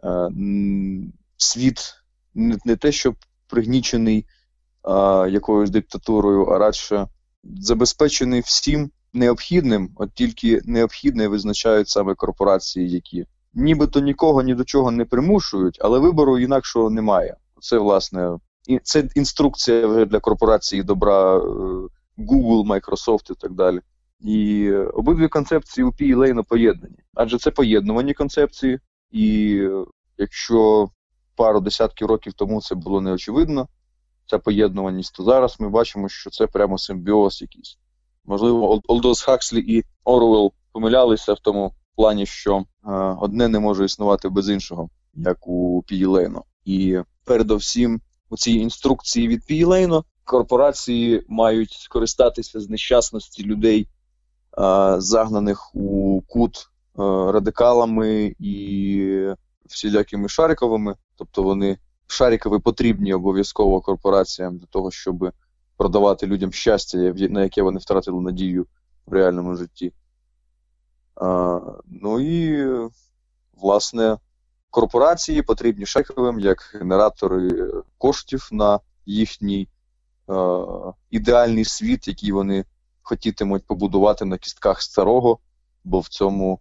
е, 0.03 0.29
світ 1.37 2.02
не, 2.35 2.57
не 2.65 2.75
те, 2.75 2.91
що 2.91 3.13
пригнічений 3.47 4.25
а, 4.83 5.27
якоюсь 5.31 5.69
диктатурою, 5.69 6.45
а 6.45 6.57
радше 6.57 7.07
забезпечений 7.43 8.41
всім 8.41 8.91
необхідним, 9.13 9.89
от 9.95 10.13
тільки 10.13 10.61
необхідне 10.65 11.27
визначають 11.27 11.89
саме 11.89 12.15
корпорації, 12.15 12.89
які 12.89 13.25
нібито 13.53 13.99
нікого 13.99 14.41
ні 14.41 14.55
до 14.55 14.63
чого 14.63 14.91
не 14.91 15.05
примушують, 15.05 15.77
але 15.81 15.99
вибору 15.99 16.39
інакшого 16.39 16.89
немає. 16.89 17.35
Це, 17.61 17.77
власне, 17.77 18.37
це 18.83 19.09
інструкція 19.15 19.87
вже 19.87 20.05
для 20.05 20.19
корпорації 20.19 20.83
добра 20.83 21.37
е, 21.37 21.39
Google, 22.17 22.67
Microsoft 22.67 23.31
і 23.31 23.35
так 23.39 23.53
далі. 23.53 23.79
І 24.19 24.71
обидві 24.71 25.27
концепції 25.27 25.85
у 25.85 25.91
Пі 25.91 26.13
Лейна 26.13 26.43
поєднані. 26.43 26.95
Адже 27.13 27.37
це 27.37 27.51
поєднувані 27.51 28.13
концепції, 28.13 28.79
і 29.11 29.59
якщо 30.17 30.89
пару 31.35 31.61
десятків 31.61 32.07
років 32.07 32.33
тому 32.33 32.61
це 32.61 32.75
було 32.75 33.01
неочевидно, 33.01 33.67
ця 34.25 34.39
поєднуваність, 34.39 35.15
то 35.15 35.23
зараз 35.23 35.55
ми 35.59 35.69
бачимо, 35.69 36.09
що 36.09 36.29
це 36.29 36.47
прямо 36.47 36.77
симбіоз 36.77 37.41
якийсь. 37.41 37.77
Можливо, 38.25 38.81
Олдос 38.87 39.21
Хакслі 39.21 39.59
і 39.77 39.83
Оруелл 40.03 40.53
помилялися 40.71 41.33
в 41.33 41.39
тому 41.39 41.73
плані, 41.95 42.25
що 42.25 42.57
е, 42.57 42.91
одне 43.19 43.47
не 43.47 43.59
може 43.59 43.85
існувати 43.85 44.29
без 44.29 44.49
іншого, 44.49 44.89
як 45.13 45.47
у 45.47 45.83
Пієлейно. 45.87 46.43
І 46.65 46.99
передовсім 47.25 48.01
у 48.29 48.37
цій 48.37 48.51
інструкції 48.51 49.27
від 49.27 49.45
Пієлейно 49.45 50.05
корпорації 50.23 51.25
мають 51.27 51.71
скористатися 51.71 52.59
з 52.59 52.69
нещасності 52.69 53.43
людей, 53.43 53.87
е, 54.57 54.95
загнаних 54.97 55.75
у 55.75 56.21
кут 56.27 56.57
е, 56.57 57.01
радикалами 57.31 58.35
і 58.39 59.27
всілякими 59.65 60.29
шариковими, 60.29 60.95
тобто 61.15 61.43
вони 61.43 61.77
шарикові 62.07 62.59
потрібні 62.59 63.13
обов'язково 63.13 63.81
корпораціям 63.81 64.57
для 64.57 64.65
того, 64.65 64.91
щоб 64.91 65.31
продавати 65.77 66.27
людям 66.27 66.51
щастя, 66.51 66.97
на 67.29 67.43
яке 67.43 67.61
вони 67.61 67.79
втратили 67.79 68.21
надію 68.21 68.67
в 69.05 69.13
реальному 69.13 69.55
житті. 69.55 69.93
А, 71.15 71.59
Ну 71.85 72.19
і, 72.19 72.67
власне, 73.53 74.17
корпорації 74.69 75.41
потрібні 75.41 75.85
шариковим 75.85 76.39
як 76.39 76.71
генератори 76.79 77.71
коштів 77.97 78.49
на 78.51 78.79
їхній 79.05 79.69
е, 80.29 80.33
ідеальний 81.09 81.65
світ, 81.65 82.07
який 82.07 82.31
вони 82.31 82.65
хотітимуть 83.01 83.65
побудувати 83.65 84.25
на 84.25 84.37
кістках 84.37 84.81
старого, 84.81 85.39
бо 85.83 85.99
в 85.99 86.07
цьому 86.07 86.59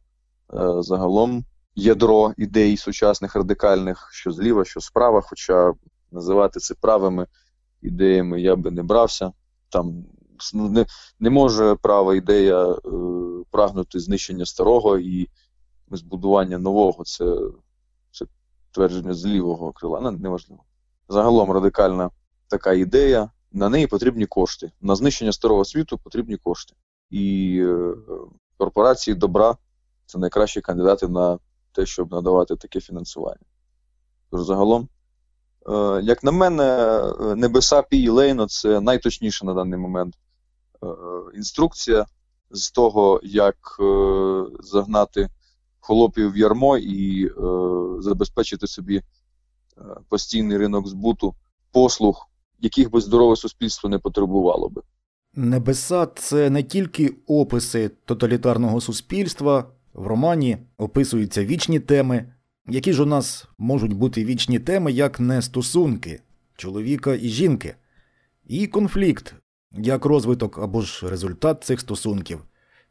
е, 0.55 0.83
загалом 0.83 1.45
ядро 1.75 2.35
ідей 2.37 2.77
сучасних 2.77 3.37
радикальних, 3.37 4.09
що 4.13 4.33
зліва, 4.33 4.65
що 4.65 4.81
справа, 4.81 5.21
хоча 5.21 5.73
називати 6.13 6.61
це 6.61 6.75
правими 6.75 7.27
ідеями 7.83 8.41
я 8.41 8.57
би 8.57 8.71
не 8.71 8.83
брався. 8.83 9.33
Там 9.69 10.05
ну, 10.55 10.69
не 10.69 10.87
не 11.21 11.31
може 11.31 11.75
права 11.75 12.15
ідея 12.15 12.73
е, 12.73 12.79
прагнути 13.51 14.01
знищення 14.01 14.47
старого 14.47 14.99
і 14.99 15.29
збудування 15.91 16.59
нового. 16.59 17.05
Це 17.05 17.37
це 18.11 18.25
твердження 18.71 19.15
з 19.15 19.27
лівого 19.27 19.73
крила. 19.73 20.01
Не, 20.01 20.11
неважливо. 20.11 20.63
Загалом 21.09 21.51
радикальна 21.51 22.11
така 22.49 22.73
ідея. 22.73 23.31
На 23.55 23.69
неї 23.69 23.87
потрібні 23.87 24.27
кошти. 24.27 24.73
На 24.81 24.97
знищення 24.97 25.33
старого 25.33 25.65
світу 25.65 25.99
потрібні 25.99 26.37
кошти. 26.37 26.75
І 27.11 27.57
е, 27.67 27.95
корпорації 28.57 29.15
добра 29.15 29.57
це 30.07 30.19
найкращі 30.19 30.61
кандидати 30.61 31.09
на 31.09 31.39
те, 31.73 31.87
щоб 31.87 32.13
надавати 32.13 32.57
таке 32.57 32.81
фінансування. 32.81 33.47
Тож 34.31 34.45
загалом, 34.45 34.89
е, 35.69 36.01
як 36.03 36.25
на 36.25 36.33
мене, 36.33 36.65
е, 36.65 37.35
небеса 37.35 37.83
Пі 37.83 38.09
Лейно 38.09 38.49
це 38.49 38.81
найточніша 38.81 39.47
на 39.47 39.55
даний 39.55 39.79
момент 39.79 40.15
е, 40.83 40.87
інструкція 41.35 42.07
з 42.51 42.71
того, 42.71 43.21
як 43.23 43.57
загнати 44.61 45.29
холопів 45.81 46.33
в 46.33 46.37
ярмо 46.37 46.79
і 46.79 47.31
забезпечити 48.03 48.67
собі 48.67 49.03
постійний 50.09 50.59
ринок 50.59 50.89
збуту 50.89 51.35
послуг, 51.73 52.29
яких 52.61 52.91
би 52.91 53.01
здорове 53.01 53.37
суспільство 53.37 53.91
не 53.91 53.99
потребувало 53.99 54.69
би. 54.69 54.83
Небеса 55.35 56.07
це 56.07 56.51
не 56.51 56.63
тільки 56.63 57.15
описи 57.27 57.91
тоталітарного 58.05 58.81
суспільства, 58.81 59.65
в 59.95 60.07
романі 60.07 60.59
описуються 60.79 61.45
вічні 61.45 61.81
теми. 61.81 62.33
Які 62.69 62.93
ж 62.93 63.03
у 63.03 63.07
нас 63.07 63.49
можуть 63.59 63.93
бути 63.93 64.25
вічні 64.25 64.59
теми, 64.59 64.93
як 64.93 65.21
не 65.21 65.43
стосунки 65.43 66.21
чоловіка 66.57 67.15
і 67.15 67.29
жінки, 67.29 67.75
і 68.47 68.67
конфлікт, 68.67 69.35
як 69.73 70.05
розвиток 70.05 70.59
або 70.59 70.81
ж 70.81 71.09
результат 71.09 71.65
цих 71.65 71.81
стосунків. 71.81 72.41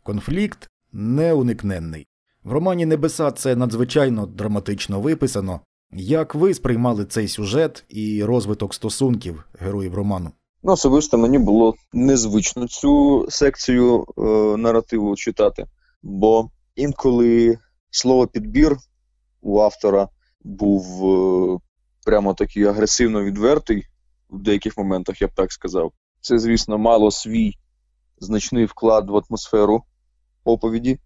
Конфлікт 0.03 0.69
неуникненний. 0.93 2.07
В 2.43 2.51
романі 2.51 2.85
Небеса 2.85 3.31
це 3.31 3.55
надзвичайно 3.55 4.25
драматично 4.25 5.01
виписано. 5.01 5.59
Як 5.93 6.35
ви 6.35 6.53
сприймали 6.53 7.05
цей 7.05 7.27
сюжет 7.27 7.85
і 7.89 8.23
розвиток 8.23 8.73
стосунків 8.73 9.43
героїв 9.59 9.95
роману? 9.95 10.31
Ну, 10.63 10.71
особисто 10.71 11.17
мені 11.17 11.39
було 11.39 11.75
незвично 11.93 12.67
цю 12.67 13.25
секцію 13.29 14.05
е, 14.17 14.21
наративу 14.57 15.15
читати, 15.15 15.65
бо 16.03 16.49
Інколи 16.81 17.59
слово 17.89 18.27
підбір 18.27 18.77
у 19.41 19.59
автора 19.59 20.09
був 20.43 21.05
е, 21.05 21.59
прямо 22.05 22.33
такий 22.33 22.65
агресивно 22.65 23.23
відвертий 23.23 23.87
в 24.29 24.39
деяких 24.39 24.77
моментах, 24.77 25.21
я 25.21 25.27
б 25.27 25.31
так 25.35 25.51
сказав. 25.51 25.91
Це, 26.21 26.39
звісно, 26.39 26.77
мало 26.77 27.11
свій 27.11 27.53
значний 28.17 28.65
вклад 28.65 29.09
в 29.09 29.15
атмосферу 29.15 29.83
оповіді. 30.43 30.99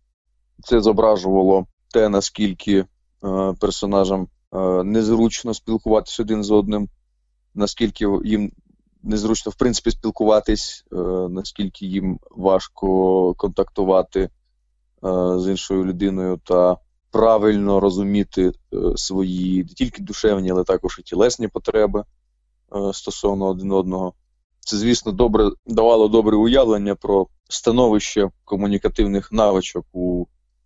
Це 0.63 0.81
зображувало 0.81 1.65
те, 1.93 2.09
наскільки 2.09 2.77
е, 2.77 2.85
персонажам 3.59 4.27
е, 4.53 4.83
незручно 4.83 5.53
спілкуватися 5.53 6.23
один 6.23 6.43
з 6.43 6.51
одним, 6.51 6.89
наскільки 7.55 8.05
їм 8.23 8.51
незручно 9.03 9.51
в 9.51 9.55
принципі 9.55 9.91
спілкуватись, 9.91 10.85
е, 10.91 10.95
наскільки 11.29 11.85
їм 11.85 12.19
важко 12.31 13.33
контактувати 13.33 14.29
з 15.37 15.47
іншою 15.47 15.85
людиною 15.85 16.39
та 16.43 16.77
правильно 17.11 17.79
розуміти 17.79 18.51
е, 18.73 18.77
свої 18.95 19.63
не 19.63 19.69
тільки 19.69 20.01
душевні, 20.01 20.51
але 20.51 20.63
також 20.63 20.99
і 20.99 21.03
тілесні 21.03 21.47
потреби 21.47 22.03
стосовно 22.93 23.45
один 23.45 23.71
одного. 23.71 24.13
Це, 24.59 24.77
звісно, 24.77 25.11
добре 25.11 25.49
давало 25.65 26.07
добре 26.07 26.37
уявлення 26.37 26.95
про 26.95 27.27
становище 27.49 28.29
комунікативних 28.45 29.31
навичок 29.31 29.85
у 29.93 30.25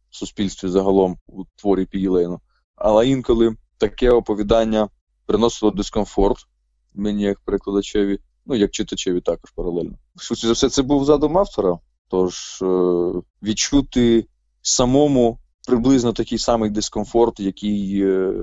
суспільстві 0.09 0.67
загалом 0.67 1.17
у 1.27 1.43
творі 1.55 1.85
Пігілейну. 1.85 2.39
Але 2.75 3.07
інколи 3.07 3.55
таке 3.77 4.11
оповідання 4.11 4.89
приносило 5.25 5.71
дискомфорт 5.71 6.37
мені 6.93 7.23
як 7.23 7.39
перекладачеві, 7.39 8.19
ну 8.45 8.55
як 8.55 8.71
читачеві 8.71 9.21
також 9.21 9.51
паралельно. 9.51 9.97
Швидше 10.17 10.47
за 10.47 10.53
все, 10.53 10.69
це 10.69 10.81
був 10.81 11.05
задум 11.05 11.37
автора. 11.37 11.79
Тож 12.09 12.61
е, 12.61 12.65
відчути 13.43 14.25
самому 14.61 15.39
приблизно 15.67 16.13
такий 16.13 16.37
самий 16.37 16.69
дискомфорт, 16.69 17.39
який 17.39 18.01
е, 18.01 18.33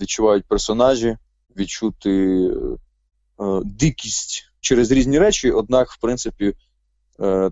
відчувають 0.00 0.44
персонажі, 0.44 1.16
відчути 1.56 2.10
е, 3.40 3.62
дикість 3.64 4.44
через 4.60 4.90
різні 4.92 5.18
речі, 5.18 5.50
однак, 5.50 5.90
в 5.90 6.00
принципі, 6.00 6.54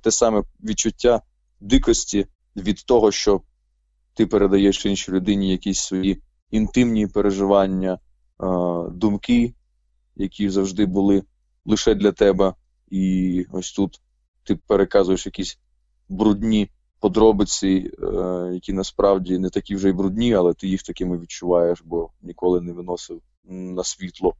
те 0.02 0.10
саме 0.10 0.42
відчуття 0.64 1.22
дикості 1.60 2.26
від 2.56 2.84
того, 2.84 3.12
що 3.12 3.40
ти 4.14 4.26
передаєш 4.26 4.86
іншій 4.86 5.12
людині 5.12 5.50
якісь 5.50 5.80
свої 5.80 6.22
інтимні 6.50 7.06
переживання, 7.06 7.98
думки, 8.90 9.54
які 10.16 10.50
завжди 10.50 10.86
були 10.86 11.22
лише 11.64 11.94
для 11.94 12.12
тебе, 12.12 12.54
і 12.90 13.46
ось 13.52 13.72
тут 13.72 14.00
ти 14.44 14.56
переказуєш 14.56 15.26
якісь 15.26 15.58
брудні 16.08 16.70
подробиці, 17.00 17.90
е, 18.02 18.50
які 18.54 18.72
насправді 18.72 19.38
не 19.38 19.50
такі 19.50 19.76
вже 19.76 19.88
й 19.88 19.92
брудні, 19.92 20.34
але 20.34 20.54
ти 20.54 20.68
їх 20.68 20.82
такими 20.82 21.18
відчуваєш, 21.18 21.82
бо 21.84 22.10
ніколи 22.22 22.60
не 22.60 22.72
виносив 22.72 23.20
на 23.44 23.84
світло. 23.84 24.34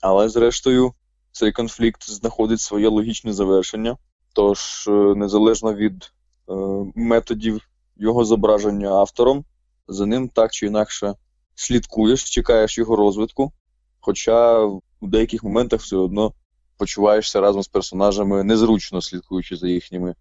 Але, 0.00 0.28
зрештою, 0.28 0.92
цей 1.32 1.52
конфлікт 1.52 2.10
знаходить 2.10 2.60
своє 2.60 2.88
логічне 2.88 3.32
завершення. 3.32 3.96
Тож, 4.32 4.88
е, 4.88 4.90
незалежно 4.92 5.74
від 5.74 6.12
е, 6.48 6.52
методів 6.94 7.60
його 7.96 8.24
зображення 8.24 8.88
автором, 8.88 9.44
за 9.88 10.06
ним 10.06 10.28
так 10.28 10.52
чи 10.52 10.66
інакше 10.66 11.14
слідкуєш, 11.54 12.30
чекаєш 12.30 12.78
його 12.78 12.96
розвитку. 12.96 13.52
Хоча 14.00 14.64
в 14.64 14.82
деяких 15.02 15.44
моментах 15.44 15.80
все 15.80 15.96
одно 15.96 16.32
почуваєшся 16.80 17.40
разом 17.40 17.62
з 17.62 17.68
персонажами 17.68 18.44
незручно 18.44 19.02
слідкуючи 19.02 19.56
за 19.56 19.68
їхніми 19.68 20.14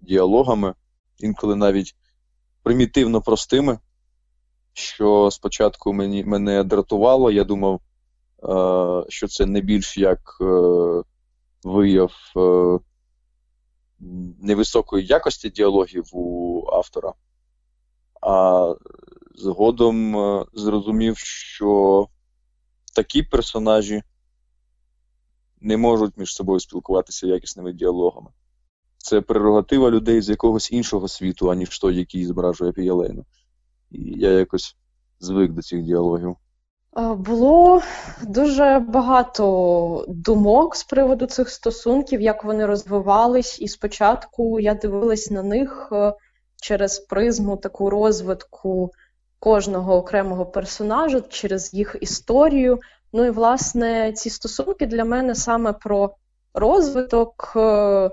діалогами, 0.00 0.74
інколи 1.18 1.56
навіть 1.56 1.96
примітивно 2.62 3.20
простими, 3.20 3.78
що 4.72 5.30
спочатку 5.30 5.92
мені, 5.92 6.24
мене 6.24 6.64
дратувало, 6.64 7.30
я 7.30 7.44
думав, 7.44 7.80
е, 7.80 7.80
що 9.08 9.28
це 9.28 9.46
не 9.46 9.60
більш 9.60 9.98
як 9.98 10.38
е, 10.40 11.02
вияв 11.64 12.12
е, 12.36 12.78
невисокої 14.40 15.06
якості 15.06 15.50
діалогів 15.50 16.04
у 16.12 16.62
автора, 16.72 17.12
а 18.22 18.74
згодом 19.34 20.16
е, 20.16 20.44
зрозумів, 20.52 21.18
що 21.18 22.06
такі 22.94 23.22
персонажі 23.22 24.02
не 25.64 25.76
можуть 25.76 26.16
між 26.16 26.34
собою 26.34 26.60
спілкуватися 26.60 27.26
якісними 27.26 27.72
діалогами. 27.72 28.30
Це 28.98 29.20
прерогатива 29.20 29.90
людей 29.90 30.22
з 30.22 30.28
якогось 30.28 30.72
іншого 30.72 31.08
світу, 31.08 31.50
аніж 31.50 31.78
той, 31.78 31.96
який 31.96 32.26
зображує 32.26 32.72
Піялейну. 32.72 33.24
І 33.90 34.20
я 34.20 34.30
якось 34.30 34.76
звик 35.20 35.52
до 35.52 35.62
цих 35.62 35.82
діалогів. 35.82 36.36
Було 37.16 37.82
дуже 38.22 38.84
багато 38.88 40.04
думок 40.08 40.76
з 40.76 40.84
приводу 40.84 41.26
цих 41.26 41.50
стосунків, 41.50 42.20
як 42.20 42.44
вони 42.44 42.66
розвивались, 42.66 43.60
і 43.60 43.68
спочатку 43.68 44.60
я 44.60 44.74
дивилась 44.74 45.30
на 45.30 45.42
них 45.42 45.88
е, 45.92 46.14
через 46.62 46.98
призму 46.98 47.56
таку 47.56 47.90
розвитку 47.90 48.90
кожного 49.38 49.96
окремого 49.96 50.46
персонажа, 50.46 51.20
через 51.20 51.74
їх 51.74 51.96
історію. 52.00 52.78
Ну 53.16 53.24
і 53.24 53.30
власне 53.30 54.12
ці 54.12 54.30
стосунки 54.30 54.86
для 54.86 55.04
мене 55.04 55.34
саме 55.34 55.72
про 55.72 56.14
розвиток 56.54 57.52
е, 57.56 58.10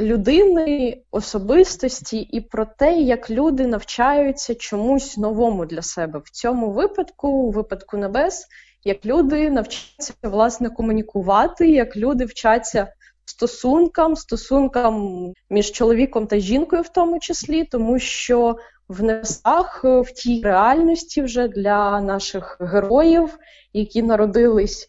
людини, 0.00 1.02
особистості 1.10 2.18
і 2.18 2.40
про 2.40 2.66
те, 2.78 2.98
як 2.98 3.30
люди 3.30 3.66
навчаються 3.66 4.54
чомусь 4.54 5.16
новому 5.16 5.66
для 5.66 5.82
себе. 5.82 6.18
В 6.24 6.30
цьому 6.30 6.70
випадку, 6.70 7.28
у 7.28 7.50
випадку 7.50 7.96
небес, 7.96 8.46
як 8.84 9.06
люди 9.06 9.50
навчаються 9.50 10.12
власне 10.22 10.70
комунікувати, 10.70 11.68
як 11.70 11.96
люди 11.96 12.24
вчаться 12.24 12.88
стосункам, 13.24 14.16
стосункам 14.16 15.16
між 15.50 15.72
чоловіком 15.72 16.26
та 16.26 16.38
жінкою, 16.38 16.82
в 16.82 16.88
тому 16.88 17.18
числі, 17.18 17.64
тому 17.64 17.98
що 17.98 18.56
в 18.88 19.02
небесах, 19.02 19.84
в 19.84 20.12
тій 20.12 20.42
реальності 20.44 21.22
вже 21.22 21.48
для 21.48 22.00
наших 22.00 22.56
героїв 22.60 23.38
які 23.76 24.02
народились 24.02 24.88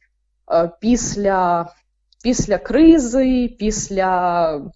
е, 0.52 0.72
після 0.82 1.70
після 2.24 2.58
кризи, 2.58 3.56
після 3.60 4.72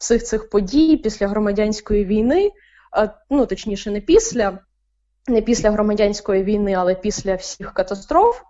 всіх 0.00 0.22
цих 0.22 0.50
подій, 0.50 0.96
після 0.96 1.28
громадянської 1.28 2.04
війни, 2.04 2.50
е, 2.98 3.10
ну 3.30 3.46
точніше, 3.46 3.90
не 3.90 4.00
після, 4.00 4.58
не 5.28 5.42
після 5.42 5.70
громадянської 5.70 6.44
війни, 6.44 6.72
але 6.72 6.94
після 6.94 7.34
всіх 7.34 7.72
катастроф 7.72 8.42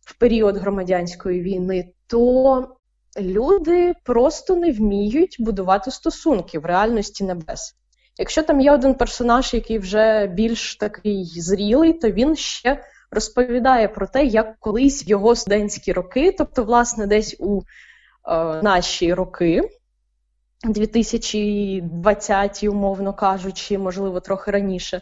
в 0.00 0.18
період 0.18 0.56
громадянської 0.56 1.42
війни, 1.42 1.92
то 2.06 2.76
люди 3.20 3.94
просто 4.04 4.56
не 4.56 4.72
вміють 4.72 5.36
будувати 5.38 5.90
стосунки 5.90 6.58
в 6.58 6.64
реальності 6.64 7.24
небес. 7.24 7.76
Якщо 8.18 8.42
там 8.42 8.60
є 8.60 8.72
один 8.72 8.94
персонаж, 8.94 9.54
який 9.54 9.78
вже 9.78 10.26
більш 10.26 10.76
такий 10.76 11.24
зрілий, 11.24 11.92
то 11.92 12.10
він 12.10 12.36
ще 12.36 12.84
розповідає 13.10 13.88
про 13.88 14.06
те, 14.06 14.24
як 14.24 14.58
колись 14.58 15.06
в 15.06 15.08
його 15.08 15.36
студентські 15.36 15.92
роки, 15.92 16.34
тобто, 16.38 16.64
власне, 16.64 17.06
десь 17.06 17.36
у 17.38 17.60
е, 17.60 17.62
наші 18.62 19.14
роки, 19.14 19.62
2020, 20.64 22.64
умовно 22.64 23.14
кажучи, 23.14 23.78
можливо, 23.78 24.20
трохи 24.20 24.50
раніше, 24.50 25.00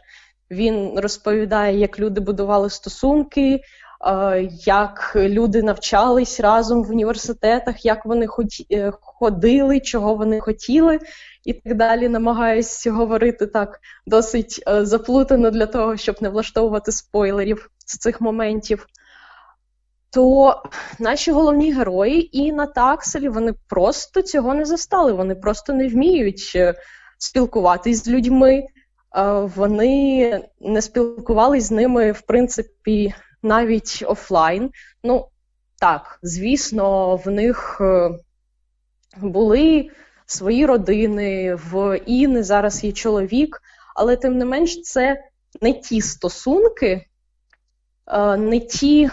він 0.51 0.99
розповідає, 0.99 1.79
як 1.79 2.01
люди 2.01 2.21
будували 2.21 2.71
стосунки. 2.71 3.61
Е, 4.07 4.49
як 4.65 5.13
люди 5.17 5.63
навчались 5.63 6.41
разом 6.41 6.85
в 6.85 6.91
університетах, 6.91 7.85
як 7.85 8.07
вони 8.07 8.27
е, 8.71 8.93
ходили, 9.01 9.81
чого 9.81 10.15
вони 10.15 10.41
хотіли, 10.41 10.99
і 11.45 11.53
так 11.53 11.75
далі. 11.75 12.09
Намагаюсь 12.09 12.87
говорити 12.87 13.47
так 13.47 13.81
досить 14.07 14.63
е, 14.69 14.87
заплутано 14.87 15.51
для 15.51 15.67
того, 15.67 15.97
щоб 15.97 16.17
не 16.21 16.29
влаштовувати 16.29 16.93
спойлерів 16.93 17.71
з 17.87 17.99
цих 17.99 18.21
моментів. 18.21 18.87
То 20.11 20.63
наші 20.99 21.33
головні 21.33 21.73
герої 21.73 22.39
і 22.39 22.53
на 22.53 22.67
такселі 22.67 23.29
вони 23.29 23.55
просто 23.69 24.23
цього 24.23 24.55
не 24.55 24.65
застали. 24.65 25.13
Вони 25.13 25.35
просто 25.35 25.73
не 25.73 25.89
вміють 25.89 26.53
е, 26.55 26.75
спілкуватись 27.19 28.05
з 28.05 28.09
людьми. 28.09 28.55
Е, 28.55 28.67
вони 29.57 30.41
не 30.61 30.83
спілкувалися 30.83 31.67
з 31.67 31.71
ними, 31.71 32.13
в 32.13 32.21
принципі, 32.21 33.15
навіть 33.43 34.05
офлайн. 34.07 34.71
Ну, 35.05 35.29
так, 35.81 36.19
звісно, 36.23 37.17
в 37.17 37.31
них 37.31 37.81
були 39.17 39.91
свої 40.33 40.67
родини, 40.67 41.55
в 41.55 41.99
Іни 42.07 42.43
зараз 42.43 42.85
є 42.85 42.93
чоловік, 42.93 43.63
але 43.95 44.17
тим 44.17 44.39
не 44.39 44.45
менш, 44.45 44.83
це 44.83 45.25
не 45.61 45.73
ті 45.73 46.01
стосунки, 46.01 47.07
е, 48.07 48.37
не 48.37 48.61
ті 48.61 49.11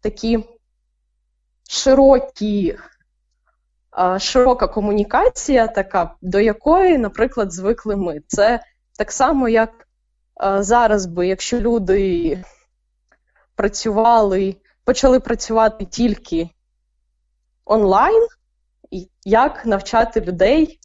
такі 0.00 0.44
широкі. 1.68 2.78
Е, 3.98 4.18
широка 4.18 4.66
комунікація, 4.66 5.66
така, 5.66 6.14
до 6.22 6.40
якої, 6.40 6.98
наприклад, 6.98 7.52
звикли 7.52 7.96
ми. 7.96 8.20
Це 8.26 8.60
так 8.98 9.12
само, 9.12 9.48
як 9.48 9.70
е, 10.44 10.62
зараз 10.62 11.06
би, 11.06 11.26
якщо 11.26 11.60
люди 11.60 12.44
працювали, 13.54 14.56
почали 14.84 15.20
працювати 15.20 15.84
тільки 15.84 16.50
онлайн, 17.64 18.28
як 19.28 19.66
навчати 19.66 20.20
людей 20.20 20.78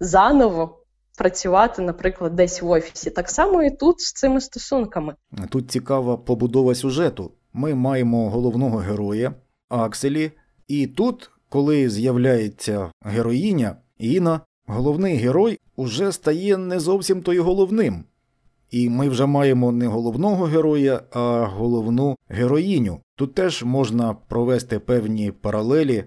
заново 0.00 0.80
працювати, 1.18 1.82
наприклад, 1.82 2.36
десь 2.36 2.62
в 2.62 2.70
офісі. 2.70 3.10
Так 3.10 3.30
само 3.30 3.62
і 3.62 3.70
тут 3.70 4.00
з 4.00 4.12
цими 4.12 4.40
стосунками. 4.40 5.14
Тут 5.50 5.70
цікава 5.70 6.16
побудова 6.16 6.74
сюжету. 6.74 7.30
Ми 7.52 7.74
маємо 7.74 8.30
головного 8.30 8.78
героя, 8.78 9.34
Акселі. 9.68 10.32
І 10.68 10.86
тут, 10.86 11.30
коли 11.48 11.90
з'являється 11.90 12.90
героїня, 13.02 13.76
Іна, 13.98 14.40
головний 14.66 15.16
герой 15.16 15.58
уже 15.76 16.12
стає 16.12 16.56
не 16.56 16.80
зовсім 16.80 17.22
той 17.22 17.38
головним. 17.38 18.04
І 18.70 18.90
ми 18.90 19.08
вже 19.08 19.26
маємо 19.26 19.72
не 19.72 19.86
головного 19.86 20.44
героя, 20.44 21.02
а 21.12 21.44
головну 21.44 22.16
героїню. 22.28 23.00
Тут 23.16 23.34
теж 23.34 23.64
можна 23.64 24.14
провести 24.28 24.78
певні 24.78 25.30
паралелі 25.32 26.04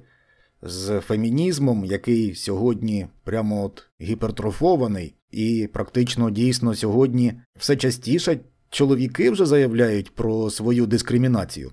з 0.62 1.00
фемінізмом, 1.00 1.86
який 1.86 2.36
сьогодні 2.36 3.08
прямо 3.24 3.66
от 3.66 3.84
гіпертрофований, 4.02 5.16
і 5.32 5.70
практично 5.74 6.30
дійсно 6.30 6.76
сьогодні 6.76 7.34
все 7.56 7.76
частіше 7.76 8.40
чоловіки 8.70 9.30
вже 9.30 9.46
заявляють 9.46 10.16
про 10.16 10.50
свою 10.50 10.86
дискримінацію. 10.86 11.72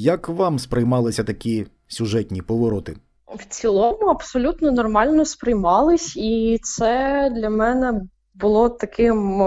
Як 0.00 0.28
вам 0.28 0.58
сприймалися 0.58 1.24
такі 1.24 1.66
сюжетні 1.88 2.42
повороти? 2.42 2.96
В 3.34 3.44
цілому 3.44 4.06
абсолютно 4.06 4.72
нормально 4.72 5.24
сприймались, 5.24 6.16
і 6.16 6.58
це 6.62 7.30
для 7.36 7.50
мене 7.50 8.00
було 8.34 8.68
таким 8.68 9.42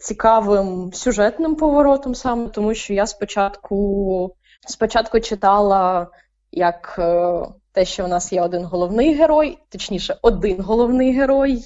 цікавим 0.00 0.92
сюжетним 0.92 1.54
поворотом, 1.54 2.14
саме 2.14 2.48
тому 2.48 2.74
що 2.74 2.94
я 2.94 3.06
спочатку 3.06 4.36
спочатку 4.68 5.20
читала 5.20 6.08
як 6.52 6.96
е, 6.98 7.42
те, 7.72 7.84
що 7.84 8.04
у 8.04 8.08
нас 8.08 8.32
є 8.32 8.42
один 8.42 8.64
головний 8.64 9.14
герой, 9.14 9.58
точніше, 9.68 10.16
один 10.22 10.60
головний 10.60 11.12
герой. 11.12 11.60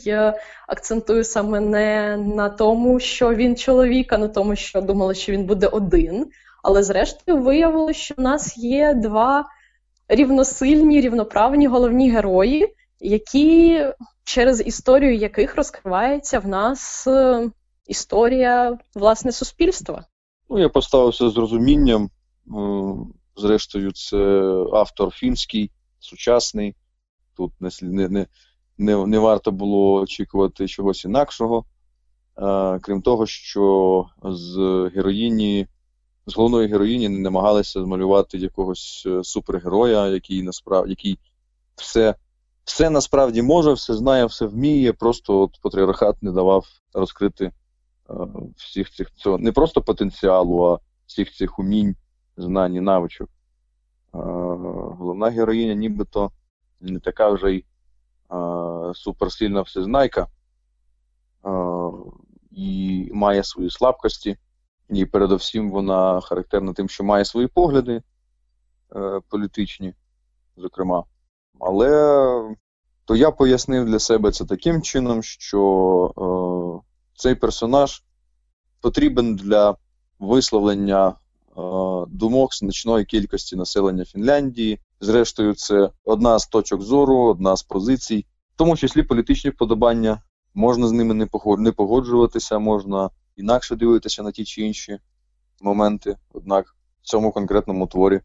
Акцентую 0.69 1.25
саме 1.25 1.61
не 1.61 2.17
на 2.17 2.49
тому, 2.49 3.01
що 3.01 3.35
він 3.35 3.57
чоловік, 3.57 4.13
а 4.13 4.19
на 4.19 4.29
тому, 4.29 4.57
що 4.57 4.81
думала, 4.81 5.15
що 5.15 5.33
він 5.33 5.47
буде 5.47 5.67
один. 5.67 6.27
Але 6.63 6.83
зрештою 6.83 7.43
виявилося, 7.43 8.01
що 8.01 8.15
в 8.19 8.21
нас 8.21 8.59
є 8.59 8.95
два 8.95 9.45
рівносильні, 10.09 11.01
рівноправні 11.01 11.67
головні 11.67 12.11
герої, 12.11 12.75
які 13.01 13.85
через 14.25 14.67
історію 14.67 15.15
яких 15.15 15.57
розкривається 15.57 16.39
в 16.39 16.49
нас 16.49 17.07
е, 17.07 17.51
історія 17.87 18.79
власне 18.95 19.33
суспільства. 19.33 20.05
Ну, 20.51 20.59
я 20.59 20.69
поставився 20.69 21.31
з 21.31 21.37
розумінням. 21.37 22.11
Зрештою, 23.37 23.93
це 23.93 24.17
автор 24.73 25.11
фінський, 25.11 25.71
сучасний. 25.99 26.75
Тут 27.37 27.53
не 27.61 27.71
не, 27.83 28.27
не, 28.79 29.07
не 29.07 29.19
варто 29.19 29.53
було 29.53 29.93
очікувати 29.93 30.69
чогось 30.69 31.05
інакшого. 31.05 31.65
А, 32.35 32.79
Крім 32.83 33.03
того, 33.03 33.27
що 33.27 34.07
з 34.25 34.57
героїні, 34.95 35.67
з 36.27 36.37
головної 36.37 36.69
героїні 36.69 37.09
не 37.09 37.19
намагалися 37.19 37.83
змалювати 37.83 38.39
якогось 38.39 39.03
е, 39.07 39.25
супергероя, 39.25 40.09
який 40.09 40.43
насправді 40.43 40.91
який 40.91 41.19
все 41.77 42.15
все 42.65 42.91
насправді 42.91 43.43
може, 43.43 43.73
все 43.73 43.95
знає, 43.95 44.25
все 44.25 44.47
вміє. 44.47 44.93
Просто 44.93 45.41
от 45.41 45.51
патріархат 45.63 46.23
не 46.23 46.33
давав 46.33 46.67
розкрити 46.93 47.53
а, 48.09 48.15
всіх 48.57 48.91
цих 48.91 49.11
цього 49.15 49.39
не 49.39 49.53
просто 49.53 49.83
потенціалу, 49.83 50.65
а 50.65 50.79
всіх 51.07 51.33
цих 51.33 51.59
умінь 51.59 51.97
знань 52.37 52.75
і 52.75 52.81
навичок. 52.81 53.29
Головна 54.99 55.31
героїня 55.31 55.75
нібито 55.75 56.31
не 56.81 57.01
така 57.01 57.29
вже 57.29 57.55
й 57.55 57.65
суперсильна 58.95 59.63
всезнайка 59.63 60.27
і 62.51 63.11
має 63.13 63.45
свої 63.45 63.71
слабкості. 63.71 64.37
І 64.91 65.07
передовсім 65.07 65.71
вона 65.71 66.21
характерна 66.21 66.73
тим, 66.73 66.89
що 66.89 67.05
має 67.05 67.25
свої 67.25 67.47
погляди 67.47 68.03
е, 68.97 69.21
політичні, 69.29 69.95
зокрема. 70.57 71.05
Але 71.61 72.57
то 73.05 73.17
я 73.17 73.31
пояснив 73.31 73.87
для 73.87 73.99
себе 73.99 74.31
це 74.31 74.45
таким 74.45 74.83
чином, 74.83 75.23
що 75.23 76.13
е, 76.19 76.89
цей 77.15 77.35
персонаж 77.35 78.03
потрібен 78.81 79.37
для 79.37 79.77
висловлення 80.19 81.15
Е, 81.57 82.05
думок 82.09 82.55
значної 82.55 83.05
кількості 83.05 83.57
населення 83.57 84.05
Фінляндії. 84.05 84.81
Зрештою, 85.01 85.55
це 85.55 85.91
одна 86.05 86.39
з 86.39 86.47
точок 86.47 86.83
зору, 86.83 87.19
одна 87.19 87.57
з 87.57 87.63
позицій, 87.63 88.27
в 88.55 88.57
тому 88.57 88.77
числі 88.77 89.03
політичні 89.03 89.51
вподобання. 89.51 90.23
Можна 90.55 90.89
з 90.89 90.93
ними 90.93 91.29
не 91.59 91.73
погоджуватися, 91.73 92.59
можна 92.59 93.11
інакше 93.37 93.77
дивитися 93.77 94.23
на 94.23 94.33
ті 94.33 94.45
чи 94.45 94.63
інші 94.63 94.99
моменти. 95.61 96.17
Однак 96.33 96.77
в 97.03 97.07
цьому 97.07 97.33
конкретному 97.33 97.87
творі 97.87 98.17
е, 98.17 98.23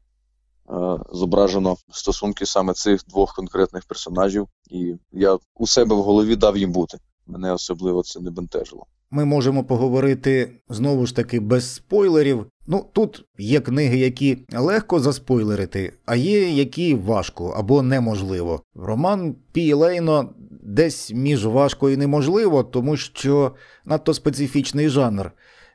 зображено 1.11 1.75
стосунки 1.91 2.45
саме 2.45 2.73
цих 2.73 3.05
двох 3.07 3.35
конкретних 3.35 3.85
персонажів, 3.85 4.47
і 4.69 4.95
я 5.11 5.37
у 5.55 5.67
себе 5.67 5.95
в 5.95 6.01
голові 6.01 6.35
дав 6.35 6.57
їм 6.57 6.71
бути. 6.71 6.97
Мене 7.27 7.53
особливо 7.53 8.03
це 8.03 8.19
не 8.19 8.31
бентежило. 8.31 8.85
Ми 9.11 9.25
можемо 9.25 9.63
поговорити 9.63 10.51
знову 10.69 11.05
ж 11.05 11.15
таки 11.15 11.39
без 11.39 11.75
спойлерів. 11.75 12.45
Ну 12.67 12.85
тут 12.93 13.25
є 13.37 13.59
книги, 13.59 13.97
які 13.97 14.37
легко 14.53 14.99
заспойлерити, 14.99 15.93
а 16.05 16.15
є 16.15 16.49
які 16.49 16.95
важко 16.95 17.49
або 17.49 17.81
неможливо. 17.81 18.63
Роман 18.75 19.35
Пі 19.51 19.73
Лейно 19.73 20.33
десь 20.63 21.13
між 21.13 21.45
важко 21.45 21.89
і 21.89 21.97
неможливо, 21.97 22.63
тому 22.63 22.97
що 22.97 23.55
надто 23.85 24.13
специфічний 24.13 24.89
жанр. 24.89 25.31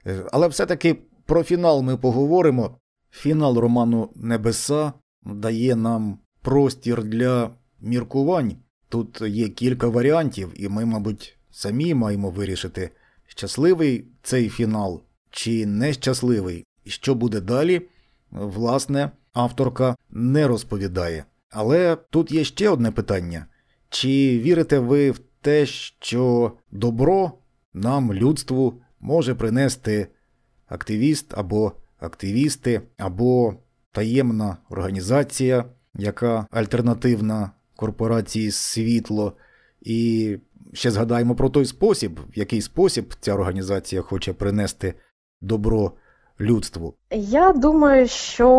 Е, 0.07 0.25
але 0.33 0.49
все-таки 0.49 0.97
про 1.27 1.43
фінал 1.43 1.83
ми 1.83 1.97
поговоримо. 1.97 2.79
Фінал 3.11 3.59
роману 3.59 4.11
Небеса 4.17 4.93
дає 5.23 5.77
нам 5.77 6.19
простір 6.43 7.05
для 7.05 7.51
міркувань. 7.81 8.57
Тут 8.89 9.21
є 9.21 9.49
кілька 9.49 9.89
варіантів, 9.89 10.53
і 10.57 10.69
ми, 10.69 10.85
мабуть, 10.85 11.39
самі 11.51 11.95
маємо 11.95 12.31
вирішити 12.31 12.91
щасливий 13.37 14.05
цей 14.23 14.49
фінал 14.49 15.03
чи 15.31 15.67
нещасливий, 15.67 16.65
і 16.85 16.91
що 16.91 17.15
буде 17.15 17.41
далі, 17.41 17.83
власне, 18.31 19.11
авторка 19.33 19.97
не 20.11 20.49
розповідає. 20.49 21.25
Але 21.51 21.97
тут 22.11 22.33
є 22.33 22.45
ще 22.45 22.69
одне 22.69 22.91
питання: 22.91 23.47
чи 23.89 24.09
вірите 24.39 24.79
ви 24.79 25.11
в 25.11 25.21
те, 25.41 25.67
що 25.67 26.53
добро 26.73 27.33
нам, 27.75 28.13
людству, 28.13 28.81
може 29.01 29.35
принести 29.35 30.09
активіст 30.67 31.35
або 31.39 31.73
активісти, 31.99 32.83
або 32.97 33.55
таємна 33.93 34.57
організація, 34.71 35.65
яка 35.95 36.47
альтернативна 36.51 37.51
корпорації 37.77 38.51
світло, 38.51 39.33
і 39.81 40.39
ще 40.77 40.91
згадаємо 40.91 41.35
про 41.35 41.51
той 41.51 41.65
спосіб, 41.67 42.21
в 42.21 42.39
який 42.39 42.63
спосіб 42.63 43.15
ця 43.21 43.35
організація 43.35 44.03
хоче 44.03 44.33
принести 44.33 44.95
добро 45.41 45.93
людству. 46.41 46.95
Я 47.11 47.53
думаю, 47.53 48.09
що 48.09 48.51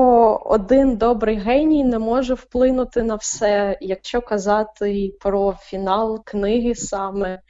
один 0.46 0.98
добрий 0.98 1.38
геній 1.38 1.84
не 1.84 2.00
може 2.00 2.34
вплинути 2.34 3.04
на 3.04 3.16
все. 3.16 3.78
Якщо 3.82 4.22
казати 4.22 5.14
про 5.20 5.54
фінал 5.62 6.24
книги 6.26 6.76
саме, 6.76 7.42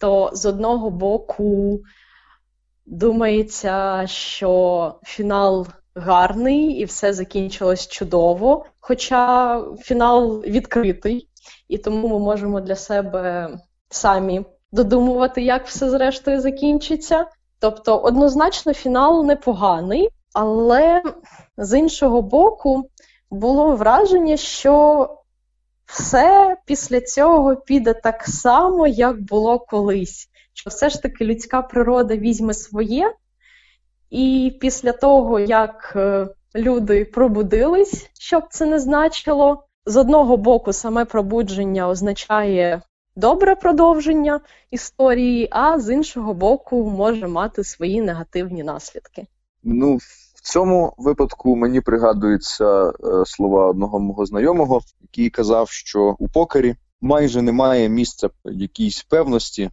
то 0.00 0.30
з 0.32 0.46
одного 0.46 0.90
боку 0.90 1.80
думається, 2.86 4.02
що 4.06 4.94
фінал 5.04 5.66
гарний 5.94 6.66
і 6.66 6.84
все 6.84 7.12
закінчилось 7.12 7.88
чудово, 7.88 8.66
хоча 8.80 9.62
фінал 9.80 10.40
відкритий, 10.40 11.28
і 11.68 11.78
тому 11.78 12.08
ми 12.08 12.18
можемо 12.18 12.60
для 12.60 12.76
себе 12.76 13.50
самі 13.88 14.44
додумувати, 14.72 15.42
як 15.42 15.66
все 15.66 15.90
зрештою 15.90 16.40
закінчиться. 16.40 17.26
Тобто, 17.58 17.98
однозначно, 17.98 18.74
фінал 18.74 19.24
непоганий, 19.24 20.08
але 20.32 21.02
з 21.56 21.78
іншого 21.78 22.22
боку, 22.22 22.90
було 23.30 23.76
враження, 23.76 24.36
що 24.36 25.08
все 25.86 26.56
після 26.64 27.00
цього 27.00 27.56
піде 27.56 27.94
так 27.94 28.22
само, 28.22 28.86
як 28.86 29.20
було 29.20 29.58
колись. 29.58 30.28
Що 30.52 30.70
все 30.70 30.90
ж 30.90 31.02
таки 31.02 31.24
людська 31.24 31.62
природа 31.62 32.16
візьме 32.16 32.54
своє, 32.54 33.14
і 34.10 34.56
після 34.60 34.92
того, 34.92 35.40
як 35.40 35.92
е, 35.96 36.28
люди 36.54 37.04
пробудились, 37.04 38.10
що 38.20 38.40
б 38.40 38.44
це 38.50 38.66
не 38.66 38.78
значило, 38.78 39.62
з 39.86 39.96
одного 39.96 40.36
боку, 40.36 40.72
саме 40.72 41.04
пробудження 41.04 41.88
означає 41.88 42.82
добре 43.16 43.54
продовження 43.54 44.40
історії, 44.70 45.48
а 45.50 45.80
з 45.80 45.94
іншого 45.94 46.34
боку, 46.34 46.90
може 46.90 47.28
мати 47.28 47.64
свої 47.64 48.00
негативні 48.00 48.62
наслідки. 48.62 49.26
Ну, 49.62 49.96
в 50.34 50.40
цьому 50.42 50.94
випадку 50.98 51.56
мені 51.56 51.80
пригадуються 51.80 52.88
е, 52.88 52.92
слова 53.26 53.66
одного 53.66 54.00
мого 54.00 54.26
знайомого, 54.26 54.80
який 55.00 55.30
казав, 55.30 55.70
що 55.70 56.16
у 56.18 56.28
покері 56.28 56.76
майже 57.00 57.42
немає 57.42 57.88
місця 57.88 58.30
якійсь 58.44 59.02
певності, 59.02 59.70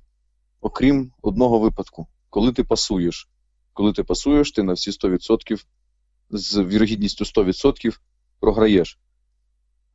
окрім 0.61 1.11
одного 1.21 1.59
випадку, 1.59 2.07
коли 2.29 2.53
ти 2.53 2.63
пасуєш. 2.63 3.29
Коли 3.73 3.93
ти 3.93 4.03
пасуєш, 4.03 4.51
ти 4.51 4.63
на 4.63 4.73
всі 4.73 4.91
100% 4.91 5.65
з 6.29 6.57
вірогідністю 6.57 7.25
100% 7.25 7.97
програєш. 8.39 8.99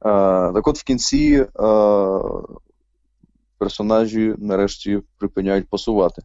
Так 0.00 0.68
от 0.68 0.78
в 0.78 0.84
кінці 0.84 1.46
персонажі 3.58 4.34
нарешті 4.38 5.02
припиняють 5.18 5.68
пасувати. 5.68 6.22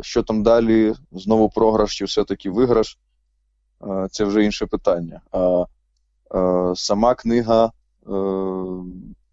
Що 0.00 0.22
там 0.22 0.42
далі? 0.42 0.94
Знову 1.12 1.50
програш 1.50 1.98
чи 1.98 2.04
все-таки 2.04 2.50
виграш? 2.50 2.98
Це 4.10 4.24
вже 4.24 4.44
інше 4.44 4.66
питання. 4.66 5.20
А 5.32 5.64
сама 6.74 7.14
книга 7.14 7.64
е, 7.66 8.10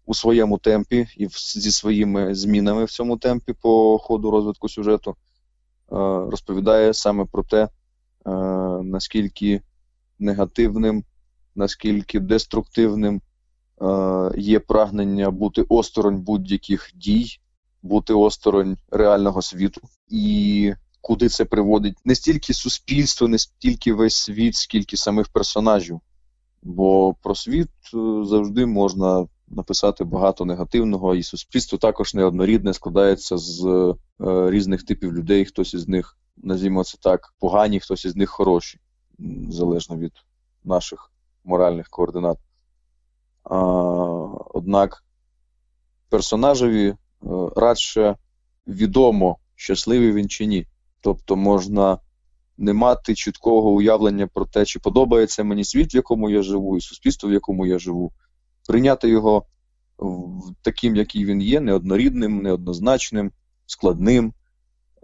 у 0.06 0.14
своєму 0.14 0.58
темпі 0.58 1.06
і 1.16 1.28
зі 1.32 1.70
своїми 1.70 2.34
змінами 2.34 2.84
в 2.84 2.90
цьому 2.90 3.16
темпі 3.16 3.52
по 3.52 3.98
ходу 3.98 4.30
розвитку 4.30 4.68
сюжету 4.68 5.16
розповідає 6.30 6.94
саме 6.94 7.24
про 7.24 7.42
те, 7.42 7.68
наскільки 8.82 9.62
негативним, 10.18 11.04
наскільки 11.54 12.20
деструктивним 12.20 13.20
є 14.36 14.60
прагнення 14.60 15.30
бути 15.30 15.62
осторонь 15.68 16.20
будь-яких 16.20 16.90
дій, 16.94 17.40
бути 17.82 18.14
осторонь 18.14 18.76
реального 18.90 19.42
світу, 19.42 19.80
і 20.08 20.72
куди 21.00 21.28
це 21.28 21.44
приводить 21.44 21.96
не 22.04 22.14
стільки 22.14 22.54
суспільство, 22.54 23.28
не 23.28 23.38
стільки 23.38 23.92
весь 23.92 24.16
світ, 24.16 24.54
скільки 24.54 24.96
самих 24.96 25.28
персонажів. 25.28 26.00
Бо 26.62 27.14
про 27.22 27.34
світ 27.34 27.68
е, 27.94 28.24
завжди 28.24 28.66
можна 28.66 29.26
написати 29.48 30.04
багато 30.04 30.44
негативного, 30.44 31.14
і 31.14 31.22
суспільство 31.22 31.78
також 31.78 32.14
неоднорідне, 32.14 32.74
складається 32.74 33.38
з 33.38 33.64
е, 33.66 33.94
різних 34.50 34.82
типів 34.82 35.12
людей. 35.12 35.44
Хтось 35.44 35.74
із 35.74 35.88
них, 35.88 36.18
називаємо 36.36 36.84
це 36.84 36.98
так, 37.00 37.34
погані, 37.38 37.80
хтось 37.80 38.04
із 38.04 38.16
них 38.16 38.30
хороші, 38.30 38.78
залежно 39.48 39.96
від 39.96 40.12
наших 40.64 41.12
моральних 41.44 41.88
координат. 41.88 42.38
Однак 44.54 45.04
персонажеві 46.08 46.88
е, 46.88 46.96
радше 47.56 48.16
відомо, 48.66 49.36
щасливий 49.54 50.12
він 50.12 50.28
чи 50.28 50.46
ні. 50.46 50.66
Тобто 51.00 51.36
можна 51.36 51.98
не 52.58 52.72
мати 52.72 53.14
чіткого 53.14 53.70
уявлення 53.70 54.26
про 54.26 54.44
те, 54.44 54.64
чи 54.64 54.78
подобається 54.78 55.44
мені 55.44 55.64
світ, 55.64 55.94
в 55.94 55.96
якому 55.96 56.30
я 56.30 56.42
живу, 56.42 56.76
і 56.76 56.80
суспільство, 56.80 57.28
в 57.28 57.32
якому 57.32 57.66
я 57.66 57.78
живу, 57.78 58.12
прийняти 58.68 59.08
його 59.08 59.44
таким, 60.62 60.96
який 60.96 61.24
він 61.24 61.42
є, 61.42 61.60
неоднорідним, 61.60 62.42
неоднозначним, 62.42 63.32
складним. 63.66 64.32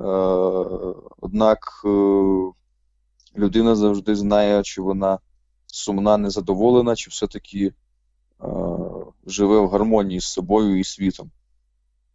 Е, 0.00 0.02
однак 1.20 1.58
е, 1.84 1.88
людина 3.36 3.76
завжди 3.76 4.16
знає, 4.16 4.62
чи 4.62 4.82
вона 4.82 5.18
сумна, 5.66 6.16
незадоволена, 6.16 6.96
чи 6.96 7.10
все-таки 7.10 7.72
живе 9.26 9.60
в 9.60 9.68
гармонії 9.68 10.20
з 10.20 10.24
собою 10.24 10.78
і 10.78 10.84
світом. 10.84 11.30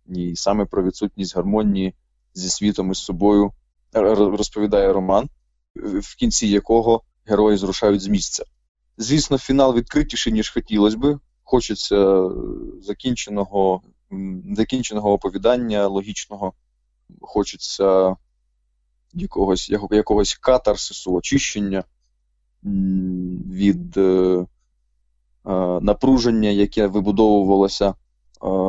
І 0.07 0.35
саме 0.35 0.65
про 0.65 0.83
відсутність 0.83 1.35
гармонії 1.35 1.93
зі 2.33 2.49
світом 2.49 2.91
і 2.91 2.95
з 2.95 2.97
собою 2.97 3.51
розповідає 3.93 4.93
роман, 4.93 5.29
в 5.75 6.15
кінці 6.15 6.47
якого 6.47 7.01
герої 7.25 7.57
зрушають 7.57 8.01
з 8.01 8.07
місця. 8.07 8.43
Звісно, 8.97 9.37
фінал 9.37 9.75
відкритіший, 9.75 10.33
ніж 10.33 10.49
хотілося 10.49 10.97
би. 10.97 11.19
Хочеться 11.43 12.29
закінченого 12.81 13.81
закінченого 14.55 15.13
оповідання, 15.13 15.87
логічного, 15.87 16.53
хочеться 17.21 18.15
якогось 19.13 19.69
якогось 19.91 20.33
катарсису, 20.33 21.13
очищення 21.13 21.83
від 22.63 23.97
е, 23.97 24.01
е, 24.01 24.45
напруження, 25.81 26.49
яке 26.49 26.87
вибудовувалося 26.87 27.89
е, 27.89 27.93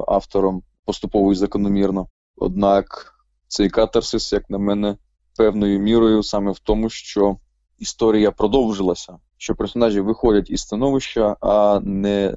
автором 0.06 0.62
поступово 0.84 1.32
і 1.32 1.34
закономірно. 1.34 2.08
Однак 2.36 3.14
цей 3.48 3.68
катарсис, 3.68 4.32
як 4.32 4.50
на 4.50 4.58
мене, 4.58 4.96
певною 5.36 5.80
мірою 5.80 6.22
саме 6.22 6.52
в 6.52 6.58
тому, 6.58 6.90
що 6.90 7.36
історія 7.78 8.30
продовжилася, 8.30 9.18
що 9.36 9.54
персонажі 9.54 10.00
виходять 10.00 10.50
із 10.50 10.60
становища, 10.60 11.36
а 11.40 11.80
не 11.84 12.26
е, 12.26 12.36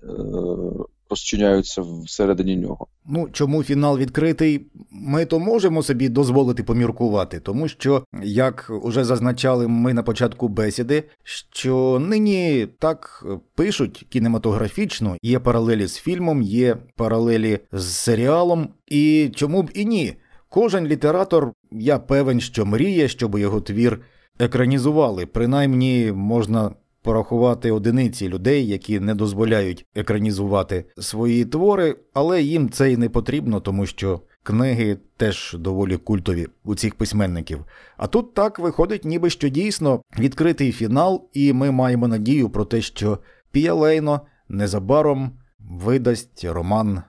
розчиняються 1.10 1.82
всередині 1.82 2.56
нього. 2.56 2.88
Ну 3.06 3.30
чому 3.32 3.64
фінал 3.64 3.98
відкритий? 3.98 4.66
Ми 4.92 5.26
то 5.26 5.40
можемо 5.40 5.84
собі 5.84 6.10
дозволити 6.10 6.64
поміркувати, 6.64 7.40
тому 7.40 7.68
що, 7.68 8.04
як 8.24 8.72
уже 8.84 9.04
зазначали 9.04 9.68
ми 9.68 9.94
на 9.94 10.04
початку 10.04 10.48
бесіди, 10.48 11.04
що 11.24 12.00
нині 12.00 12.68
так 12.80 13.26
пишуть 13.56 14.06
кінематографічно, 14.10 15.18
є 15.22 15.40
паралелі 15.40 15.88
з 15.88 15.98
фільмом, 15.98 16.42
є 16.42 16.78
паралелі 16.96 17.60
з 17.72 17.86
серіалом, 17.94 18.70
і 18.88 19.32
чому 19.36 19.64
б 19.64 19.72
і 19.74 19.86
ні? 19.86 20.14
Кожен 20.50 20.88
літератор, 20.88 21.54
я 21.72 22.00
певен, 22.00 22.40
що 22.40 22.66
мріє, 22.66 23.08
щоб 23.08 23.38
його 23.40 23.62
твір 23.62 24.02
екранізували. 24.40 25.26
Принаймні 25.26 26.12
можна 26.16 26.72
порахувати 27.04 27.72
одиниці 27.72 28.30
людей, 28.30 28.68
які 28.68 29.00
не 29.00 29.16
дозволяють 29.16 29.86
екранізувати 29.96 30.86
свої 30.98 31.46
твори, 31.46 31.96
але 32.14 32.42
їм 32.42 32.70
це 32.70 32.92
й 32.92 32.98
не 32.98 33.10
потрібно, 33.10 33.60
тому 33.60 33.86
що 33.86 34.22
книги 34.44 34.98
теж 35.18 35.56
доволі 35.60 35.98
культові 35.98 36.48
у 36.64 36.76
цих 36.76 36.96
письменників. 36.96 37.66
А 37.98 38.08
тут 38.08 38.34
так 38.34 38.60
виходить, 38.60 39.06
ніби 39.06 39.30
що 39.30 39.50
дійсно 39.50 40.02
відкритий 40.20 40.72
фінал, 40.72 41.30
і 41.34 41.54
ми 41.54 41.72
маємо 41.72 42.08
надію 42.08 42.50
про 42.50 42.66
те, 42.66 42.82
що 42.82 43.20
Пія 43.52 43.74
Лейно 43.74 44.22
незабаром 44.50 45.32
видасть 45.60 46.46
роман 46.46 47.02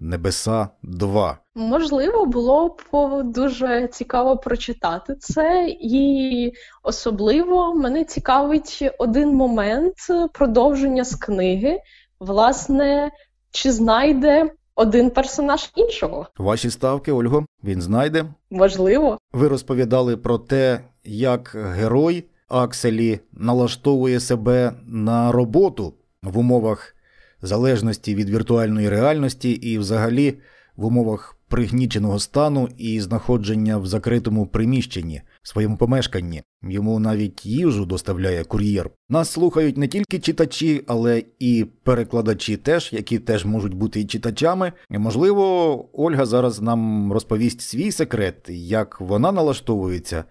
Небеса 0.00 0.68
2. 0.82 1.38
Можливо, 1.54 2.26
було 2.26 2.68
б 2.68 3.22
дуже 3.24 3.88
цікаво 3.88 4.36
прочитати 4.36 5.14
це, 5.14 5.76
і 5.80 6.52
особливо 6.82 7.74
мене 7.74 8.04
цікавить 8.04 8.90
один 8.98 9.28
момент 9.34 9.94
продовження 10.32 11.04
з 11.04 11.14
книги. 11.14 11.78
Власне, 12.20 13.10
чи 13.50 13.72
знайде 13.72 14.50
один 14.74 15.10
персонаж 15.10 15.70
іншого? 15.76 16.26
Ваші 16.38 16.70
ставки, 16.70 17.12
Ольго, 17.12 17.46
він 17.64 17.82
знайде? 17.82 18.24
Можливо. 18.50 19.18
Ви 19.32 19.48
розповідали 19.48 20.16
про 20.16 20.38
те, 20.38 20.80
як 21.04 21.56
герой 21.74 22.24
Акселі 22.48 23.20
налаштовує 23.32 24.20
себе 24.20 24.72
на 24.86 25.32
роботу 25.32 25.94
в 26.22 26.38
умовах 26.38 26.94
залежності 27.46 28.14
від 28.14 28.30
віртуальної 28.30 28.88
реальності 28.88 29.50
і, 29.50 29.78
взагалі, 29.78 30.38
в 30.76 30.84
умовах 30.84 31.36
пригніченого 31.50 32.18
стану 32.18 32.68
і 32.78 33.00
знаходження 33.00 33.78
в 33.78 33.86
закритому 33.86 34.46
приміщенні, 34.46 35.22
в 35.42 35.48
своєму 35.48 35.76
помешканні. 35.76 36.42
Йому 36.62 36.98
навіть 36.98 37.46
їжу 37.46 37.84
доставляє 37.84 38.44
кур'єр. 38.44 38.90
Нас 39.08 39.30
слухають 39.30 39.76
не 39.76 39.88
тільки 39.88 40.18
читачі, 40.18 40.84
але 40.86 41.22
і 41.38 41.66
перекладачі, 41.82 42.56
теж, 42.56 42.92
які 42.92 43.18
теж 43.18 43.44
можуть 43.44 43.74
бути 43.74 44.00
і 44.00 44.04
читачами. 44.04 44.72
Можливо, 44.90 45.84
Ольга 45.92 46.26
зараз 46.26 46.60
нам 46.60 47.12
розповість 47.12 47.60
свій 47.60 47.92
секрет, 47.92 48.36
як 48.48 49.00
вона 49.00 49.32
налаштовується 49.32 50.24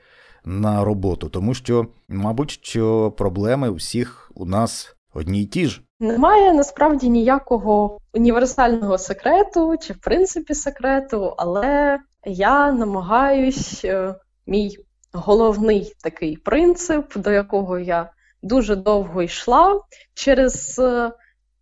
на 0.45 0.84
роботу, 0.84 1.30
тому 1.30 1.53
що, 1.53 1.88
мабуть, 2.10 2.51
що 2.51 3.12
проблеми 3.18 3.72
всіх 3.72 4.32
у 4.36 4.45
нас 4.45 4.95
одні 5.14 5.41
й 5.41 5.45
ті 5.45 5.68
ж. 5.68 5.82
Немає 6.02 6.54
насправді 6.54 7.10
ніякого 7.10 7.97
універсального 8.14 8.97
секрету 8.97 9.76
чи, 9.82 9.93
в 9.93 9.97
принципі, 9.97 10.54
секрету, 10.54 11.34
але 11.38 12.00
я 12.26 12.72
намагаюсь, 12.72 13.82
е, 13.86 14.16
мій 14.47 14.78
головний 15.14 15.93
такий 16.04 16.38
принцип, 16.38 17.18
до 17.18 17.32
якого 17.32 17.80
я 17.80 18.12
дуже 18.41 18.76
довго 18.76 19.24
йшла 19.24 19.82
через 20.14 20.80
е, 20.80 21.12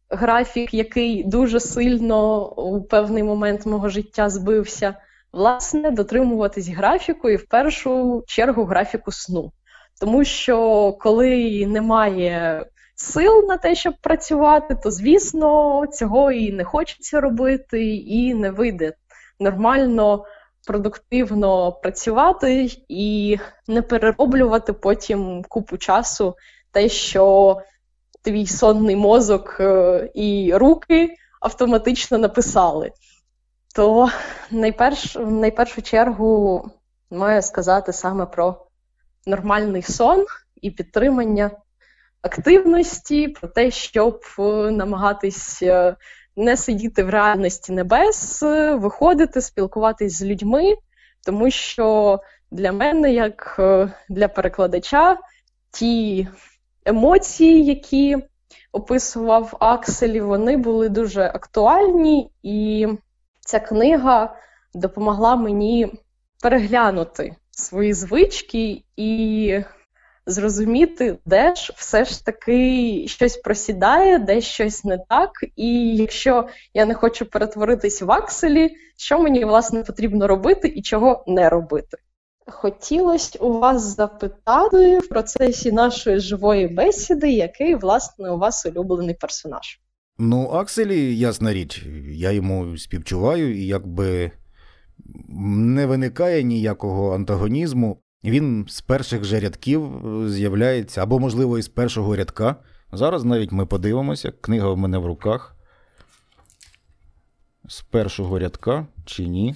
графік, 0.10 0.74
який 0.74 1.24
дуже 1.24 1.60
сильно 1.60 2.50
у 2.50 2.82
певний 2.82 3.24
момент 3.24 3.66
мого 3.66 3.90
життя 3.90 4.30
збився, 4.30 4.96
власне, 5.34 5.92
дотримуватись 5.92 6.70
графіку 6.70 7.30
і 7.30 7.36
в 7.36 7.48
першу 7.48 8.24
чергу 8.28 8.66
графіку 8.66 9.12
сну. 9.12 9.52
Тому 10.00 10.24
що 10.24 10.92
коли 11.00 11.66
немає 11.68 12.66
сил 12.98 13.46
на 13.48 13.58
те, 13.58 13.76
щоб 13.76 13.94
працювати, 14.02 14.76
то 14.84 14.92
звісно 14.92 15.84
цього 15.88 16.32
і 16.32 16.52
не 16.52 16.64
хочеться 16.64 17.22
робити, 17.22 17.96
і 17.96 18.34
не 18.34 18.52
вийде 18.52 18.94
нормально, 19.40 20.26
продуктивно 20.68 21.72
працювати 21.72 22.70
і 22.90 23.38
не 23.68 23.82
перероблювати 23.82 24.74
потім 24.74 25.44
купу 25.50 25.78
часу 25.78 26.36
те, 26.72 26.90
що 26.90 27.58
твій 28.22 28.48
сонний 28.48 28.96
мозок 28.96 29.58
е, 29.60 30.10
і 30.14 30.52
руки 30.56 31.16
автоматично 31.42 32.18
написали. 32.18 32.92
То 33.76 34.10
найперш, 34.52 35.16
в 35.16 35.32
найпершу 35.32 35.82
чергу 35.82 36.66
маю 37.12 37.42
сказати 37.42 37.94
саме 37.94 38.26
про 38.26 38.66
нормальний 39.26 39.82
сон 39.82 40.26
і 40.62 40.72
підтримання 40.72 41.52
активності, 42.28 43.28
про 43.28 43.48
те, 43.48 43.72
щоб 43.72 44.22
намагатись 44.72 45.64
не 46.36 46.58
сидіти 46.58 47.04
в 47.04 47.10
реальності 47.10 47.72
небес, 47.72 48.42
виходити, 48.74 49.42
спілкуватись 49.42 50.18
з 50.18 50.24
людьми, 50.24 50.76
тому 51.26 51.52
що 51.52 52.20
для 52.52 52.72
мене, 52.72 53.14
як 53.14 53.56
для 54.10 54.28
перекладача, 54.28 55.18
ті 55.72 56.28
емоції, 56.86 57.66
які 57.66 58.18
описував 58.72 59.58
Акселі, 59.60 60.22
вони 60.22 60.58
були 60.58 60.90
дуже 60.90 61.22
актуальні, 61.22 62.32
і 62.44 62.88
ця 63.40 63.60
книга 63.60 64.36
допомогла 64.74 65.36
мені 65.36 65.94
переглянути 66.42 67.36
свої 67.52 67.94
звички 67.94 68.84
і 68.98 69.60
зрозуміти, 70.28 71.18
де 71.26 71.56
ж 71.56 71.74
все 71.76 72.06
ж 72.06 72.26
таки 72.26 73.06
щось 73.08 73.38
просідає, 73.38 74.20
де 74.20 74.42
щось 74.42 74.84
не 74.84 74.98
так. 75.10 75.32
І 75.56 75.96
якщо 75.96 76.48
я 76.74 76.86
не 76.86 76.94
хочу 76.94 77.26
перетворитись 77.26 78.02
в 78.02 78.12
Акселі, 78.12 78.72
що 78.98 79.20
мені 79.20 79.46
власне 79.46 79.84
потрібно 79.84 80.28
робити 80.28 80.68
і 80.68 80.82
чого 80.82 81.24
не 81.28 81.50
робити. 81.50 81.98
Хотілося 82.48 83.40
у 83.40 83.60
вас 83.60 83.96
запитати 83.96 85.00
в 85.00 85.10
процесі 85.10 85.72
нашої 85.72 86.20
живої 86.20 86.68
бесіди, 86.68 87.32
який, 87.32 87.76
власне, 87.76 88.32
у 88.32 88.38
вас 88.38 88.66
улюблений 88.66 89.16
персонаж. 89.16 89.80
Ну, 90.20 90.50
Акселі, 90.50 91.18
ясна 91.18 91.54
річ, 91.54 91.86
я 92.12 92.32
йому 92.32 92.78
співчуваю, 92.78 93.58
і 93.58 93.68
якби 93.68 94.32
не 95.30 95.86
виникає 95.86 96.44
ніякого 96.44 97.16
антагонізму. 97.16 98.02
Він 98.28 98.66
з 98.70 98.82
перших 98.82 99.24
же 99.24 99.40
рядків 99.40 100.02
з'являється, 100.28 101.04
або, 101.04 101.20
можливо, 101.20 101.58
із 101.58 101.68
першого 101.68 102.16
рядка. 102.16 102.56
Зараз 102.92 103.24
навіть 103.24 103.52
ми 103.52 103.66
подивимося, 103.66 104.32
книга 104.32 104.70
в 104.70 104.78
мене 104.78 104.98
в 104.98 105.06
руках. 105.06 105.56
З 107.68 107.82
першого 107.82 108.40
рядка 108.40 108.88
чи 109.06 109.28
ні. 109.28 109.56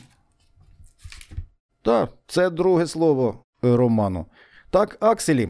Так, 1.81 2.09
це 2.27 2.49
друге 2.49 2.87
слово 2.87 3.43
е, 3.63 3.75
роману. 3.77 4.25
Так, 4.69 4.97
Акселі. 4.99 5.49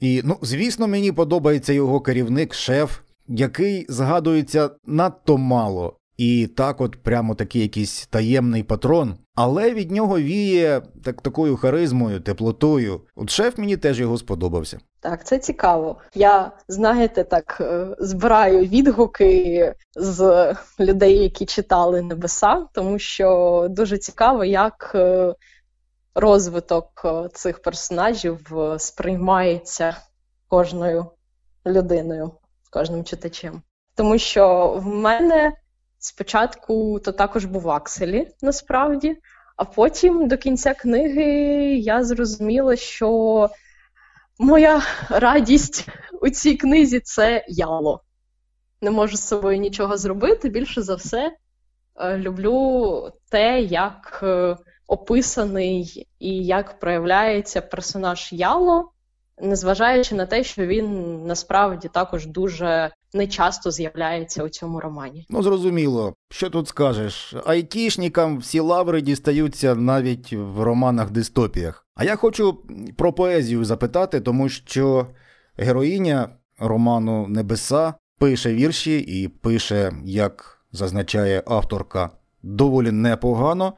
І, 0.00 0.22
ну, 0.24 0.38
звісно, 0.42 0.88
мені 0.88 1.12
подобається 1.12 1.72
його 1.72 2.00
керівник, 2.00 2.54
шеф, 2.54 3.00
який 3.28 3.86
згадується 3.88 4.70
надто 4.84 5.38
мало. 5.38 5.99
І 6.20 6.46
так, 6.46 6.80
от 6.80 7.02
прямо 7.02 7.34
такий 7.34 7.62
якийсь 7.62 8.06
таємний 8.06 8.62
патрон, 8.62 9.14
але 9.34 9.74
від 9.74 9.90
нього 9.90 10.18
віє 10.18 10.82
так 11.04 11.22
такою 11.22 11.56
харизмою, 11.56 12.20
теплотою. 12.20 13.00
От 13.16 13.30
шеф 13.30 13.58
мені 13.58 13.76
теж 13.76 14.00
його 14.00 14.18
сподобався. 14.18 14.78
Так, 15.00 15.26
це 15.26 15.38
цікаво. 15.38 15.96
Я, 16.14 16.52
знаєте, 16.68 17.24
так 17.24 17.58
е, 17.60 17.86
збираю 17.98 18.64
відгуки 18.64 19.74
з 19.96 20.54
людей, 20.80 21.18
які 21.18 21.46
читали 21.46 22.02
небеса, 22.02 22.66
тому 22.72 22.98
що 22.98 23.66
дуже 23.70 23.98
цікаво, 23.98 24.44
як 24.44 24.92
е, 24.94 25.34
розвиток 26.14 27.02
е, 27.04 27.28
цих 27.34 27.62
персонажів 27.62 28.52
сприймається 28.78 29.96
кожною 30.48 31.06
людиною, 31.66 32.30
кожним 32.70 33.04
читачем. 33.04 33.62
Тому 33.94 34.18
що 34.18 34.74
в 34.76 34.86
мене 34.86 35.52
спочатку 36.00 37.00
то 37.00 37.12
також 37.12 37.44
був 37.44 37.70
Акселі, 37.70 38.28
насправді, 38.42 39.16
а 39.56 39.64
потім 39.64 40.28
до 40.28 40.36
кінця 40.36 40.74
книги 40.74 41.22
я 41.74 42.04
зрозуміла, 42.04 42.76
що 42.76 43.50
моя 44.38 44.82
радість 45.10 45.88
у 46.20 46.28
цій 46.28 46.56
книзі 46.56 47.00
це 47.00 47.44
яло. 47.48 48.02
Не 48.80 48.90
можу 48.90 49.16
з 49.16 49.28
собою 49.28 49.58
нічого 49.58 49.96
зробити. 49.96 50.48
Більше 50.48 50.82
за 50.82 50.94
все, 50.94 51.36
е, 51.96 52.16
люблю 52.18 53.12
те, 53.30 53.60
як 53.60 54.20
е, 54.22 54.56
описаний 54.86 56.08
і 56.18 56.44
як 56.44 56.78
проявляється 56.78 57.60
персонаж 57.60 58.32
Яло, 58.32 58.92
незважаючи 59.42 60.14
на 60.14 60.26
те, 60.26 60.44
що 60.44 60.66
він 60.66 61.16
насправді 61.26 61.88
також 61.92 62.26
дуже 62.26 62.90
нечасто 63.14 63.70
з'являється 63.70 64.44
у 64.44 64.48
цьому 64.48 64.80
романі. 64.80 65.26
Ну 65.30 65.42
зрозуміло, 65.42 66.14
що 66.30 66.50
тут 66.50 66.68
скажеш? 66.68 67.34
Айтішникам 67.46 68.38
всі 68.38 68.60
лаври 68.60 69.00
дістаються 69.00 69.74
навіть 69.74 70.32
в 70.32 70.62
романах 70.62 71.10
дистопіях. 71.10 71.86
А 71.94 72.04
я 72.04 72.16
хочу 72.16 72.58
про 72.96 73.12
поезію 73.12 73.64
запитати, 73.64 74.20
тому 74.20 74.48
що 74.48 75.06
героїня 75.56 76.28
роману 76.58 77.26
Небеса 77.28 77.94
пише 78.18 78.54
вірші 78.54 78.98
і 78.98 79.28
пише, 79.28 79.92
як 80.04 80.64
зазначає 80.72 81.42
авторка, 81.46 82.10
доволі 82.42 82.90
непогано. 82.90 83.72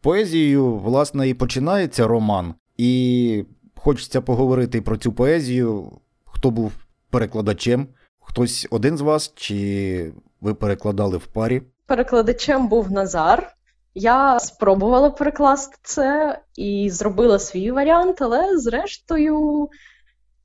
Поезією, 0.00 0.76
власне, 0.76 1.28
і 1.28 1.34
починається 1.34 2.06
роман, 2.06 2.54
і 2.76 3.44
хочеться 3.86 4.20
поговорити 4.20 4.80
про 4.80 4.96
цю 4.96 5.12
поезію, 5.12 5.92
хто 6.24 6.50
був 6.50 6.72
перекладачем, 7.10 7.88
хтось 8.20 8.66
один 8.70 8.98
з 8.98 9.00
вас, 9.00 9.32
чи 9.36 10.12
ви 10.40 10.54
перекладали 10.54 11.16
в 11.16 11.26
парі? 11.26 11.62
Перекладачем 11.86 12.68
був 12.68 12.92
Назар. 12.92 13.52
Я 13.94 14.40
спробувала 14.40 15.10
перекласти 15.10 15.76
це 15.82 16.38
і 16.56 16.90
зробила 16.90 17.38
свій 17.38 17.70
варіант, 17.70 18.22
але 18.22 18.58
зрештою 18.58 19.68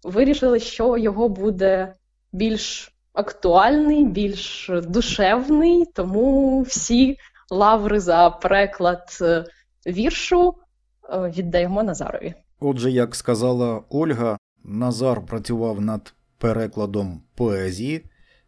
вирішили, 0.03 0.59
що 0.59 0.97
його 0.97 1.29
буде 1.29 1.93
більш 2.31 2.93
актуальний, 3.13 4.05
більш 4.05 4.69
душевний, 4.87 5.85
тому 5.93 6.61
всі 6.61 7.17
лаври 7.51 7.99
за 7.99 8.29
переклад 8.29 9.17
е, 9.21 9.45
віршу 9.87 10.53
е, 11.09 11.33
віддаємо 11.37 11.83
Назарові. 11.83 12.33
Отже, 12.64 12.91
як 12.91 13.16
сказала 13.16 13.84
Ольга, 13.89 14.38
Назар 14.64 15.26
працював 15.26 15.82
над 15.82 16.14
перекладом 16.38 17.22
поезії, 17.36 18.05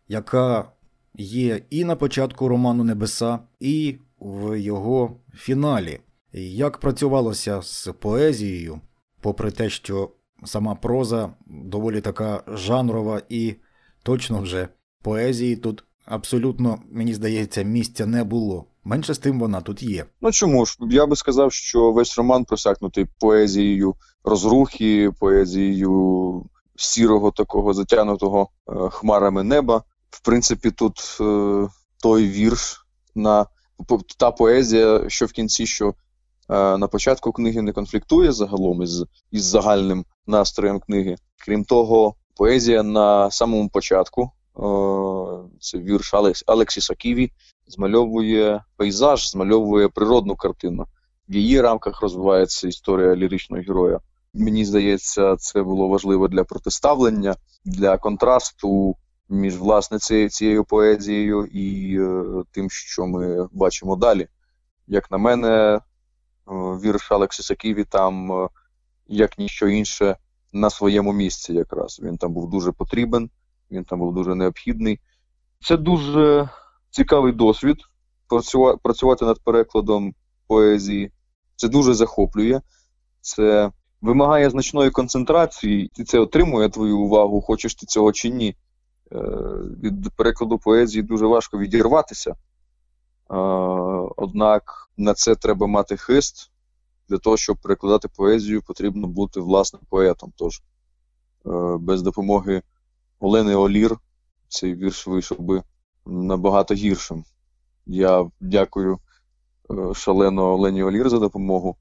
яка 0.07 0.71
є 1.13 1.61
і 1.69 1.83
на 1.83 1.95
початку 1.95 2.47
роману 2.47 2.83
Небеса, 2.83 3.39
і 3.59 3.97
в 4.19 4.59
його 4.59 5.19
фіналі. 5.35 5.99
Як 6.33 6.77
працювалося 6.77 7.61
з 7.61 7.93
поезією, 7.99 8.81
попри 9.21 9.51
те, 9.51 9.69
що 9.69 10.11
сама 10.45 10.75
проза 10.75 11.33
доволі 11.47 12.01
така 12.01 12.43
жанрова 12.47 13.21
і 13.29 13.55
точно 14.03 14.41
вже 14.41 14.67
поезії 15.01 15.55
тут 15.55 15.83
абсолютно, 16.05 16.79
мені 16.91 17.13
здається, 17.13 17.63
місця 17.63 18.05
не 18.05 18.23
було. 18.23 18.65
Менше 18.85 19.13
з 19.13 19.19
тим 19.19 19.39
вона 19.39 19.61
тут 19.61 19.83
є. 19.83 20.05
Ну 20.21 20.31
чому 20.31 20.65
ж? 20.65 20.77
Я 20.79 21.05
би 21.05 21.15
сказав, 21.15 21.53
що 21.53 21.91
весь 21.91 22.17
роман 22.17 22.45
просякнутий 22.45 23.05
поезією 23.19 23.95
розрухи, 24.23 25.11
поезією 25.19 26.45
сірого 26.75 27.31
такого 27.31 27.73
затягнутого 27.73 28.49
е, 28.69 28.73
хмарами 28.89 29.43
неба. 29.43 29.83
В 30.09 30.21
принципі, 30.21 30.71
тут 30.71 31.17
е, 31.21 31.67
той 32.03 32.27
вірш 32.27 32.85
на 33.15 33.45
та 34.17 34.31
поезія, 34.31 35.09
що 35.09 35.25
в 35.25 35.31
кінці, 35.31 35.65
що 35.65 35.93
е, 36.49 36.77
на 36.77 36.87
початку 36.87 37.31
книги 37.31 37.61
не 37.61 37.71
конфліктує 37.71 38.31
загалом 38.31 38.81
із, 38.81 39.03
із 39.31 39.43
загальним 39.43 40.05
настроєм 40.27 40.79
книги. 40.79 41.15
Крім 41.45 41.63
того, 41.63 42.15
поезія 42.35 42.83
на 42.83 43.31
самому 43.31 43.69
початку. 43.69 44.31
Це 45.59 45.77
вірш 45.77 46.13
Алекс, 46.13 46.43
Алексі 46.47 46.81
Саківі, 46.81 47.31
змальовує 47.67 48.63
пейзаж, 48.77 49.29
змальовує 49.29 49.87
природну 49.89 50.35
картину. 50.35 50.85
В 51.29 51.35
її 51.35 51.61
рамках 51.61 52.01
розвивається 52.01 52.67
історія 52.67 53.15
ліричного 53.15 53.63
героя. 53.67 53.99
Мені 54.33 54.65
здається, 54.65 55.35
це 55.35 55.63
було 55.63 55.87
важливо 55.87 56.27
для 56.27 56.43
протиставлення, 56.43 57.35
для 57.65 57.97
контрасту 57.97 58.95
між 59.29 59.57
власне 59.57 59.99
цією 60.29 60.63
поезією 60.63 61.45
і 61.45 61.97
е, 61.99 62.23
тим, 62.51 62.69
що 62.69 63.07
ми 63.07 63.47
бачимо 63.51 63.95
далі. 63.95 64.27
Як 64.87 65.11
на 65.11 65.17
мене, 65.17 65.49
е, 65.49 65.81
вірш 66.53 67.11
Алексіса 67.11 67.55
Ківі 67.55 67.83
там, 67.83 68.31
е, 68.31 68.49
як 69.07 69.37
ніщо 69.37 69.67
інше, 69.67 70.17
на 70.53 70.69
своєму 70.69 71.13
місці 71.13 71.53
якраз. 71.53 71.99
Він 72.03 72.17
там 72.17 72.33
був 72.33 72.49
дуже 72.49 72.71
потрібен, 72.71 73.29
він 73.71 73.83
там 73.83 73.99
був 73.99 74.13
дуже 74.13 74.35
необхідний. 74.35 74.99
Це 75.61 75.77
дуже 75.77 76.49
цікавий 76.93 77.31
досвід 77.31 77.77
працювати 78.83 79.25
над 79.25 79.39
перекладом 79.43 80.13
поезії. 80.47 81.11
Це 81.55 81.67
дуже 81.67 81.93
захоплює, 81.93 82.61
це 83.21 83.71
вимагає 84.01 84.49
значної 84.49 84.89
концентрації, 84.89 85.91
ти 85.95 86.03
це 86.03 86.19
отримує 86.19 86.69
твою 86.69 86.99
увагу, 86.99 87.41
хочеш 87.41 87.75
ти 87.75 87.85
цього 87.85 88.11
чи 88.11 88.29
ні. 88.29 88.55
Е, 89.11 89.17
від 89.83 90.15
перекладу 90.15 90.57
поезії 90.57 91.03
дуже 91.03 91.25
важко 91.25 91.57
відірватися. 91.57 92.31
Е, 92.31 92.35
однак 94.17 94.89
на 94.97 95.13
це 95.13 95.35
треба 95.35 95.67
мати 95.67 95.97
хист. 95.97 96.49
Для 97.09 97.17
того, 97.17 97.37
щоб 97.37 97.57
перекладати 97.57 98.07
поезію, 98.07 98.61
потрібно 98.61 99.07
бути 99.07 99.39
власним 99.39 99.81
поетом. 99.89 100.33
Тож, 100.35 100.61
е, 101.45 101.77
без 101.79 102.01
допомоги 102.01 102.61
Олени 103.19 103.55
Олір 103.55 103.97
цей 104.47 104.75
вірш 104.75 105.07
вийшов 105.07 105.39
би 105.39 105.63
набагато 106.05 106.73
гіршим. 106.73 107.23
Я 107.85 108.29
дякую 108.39 108.99
е, 109.71 109.93
шалено 109.93 110.53
Олені 110.53 110.83
Олір 110.83 111.09
за 111.09 111.19
допомогу 111.19 111.75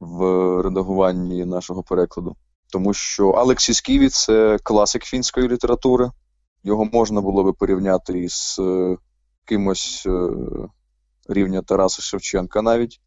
в 0.00 0.22
редагуванні 0.62 1.44
нашого 1.44 1.82
перекладу. 1.82 2.36
Тому 2.72 2.94
що 2.94 3.30
Алексіс 3.30 3.80
Ківі 3.80 4.08
це 4.08 4.58
класик 4.62 5.04
фінської 5.04 5.48
літератури. 5.48 6.10
Його 6.64 6.84
можна 6.84 7.20
було 7.20 7.44
би 7.44 7.52
порівняти 7.52 8.18
із 8.18 8.56
е, 8.60 8.96
кимось 9.44 10.02
е, 10.06 10.30
рівня 11.28 11.62
Тараса 11.62 12.02
Шевченка 12.02 12.62
навіть. 12.62 13.00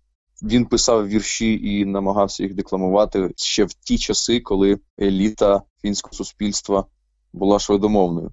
Він 0.43 0.65
писав 0.65 1.07
вірші 1.07 1.79
і 1.79 1.85
намагався 1.85 2.43
їх 2.43 2.53
декламувати 2.53 3.33
ще 3.35 3.65
в 3.65 3.73
ті 3.73 3.97
часи, 3.97 4.39
коли 4.39 4.79
еліта 5.01 5.61
фінського 5.81 6.13
суспільства 6.13 6.85
була 7.33 7.59
шведомовною. 7.59 8.31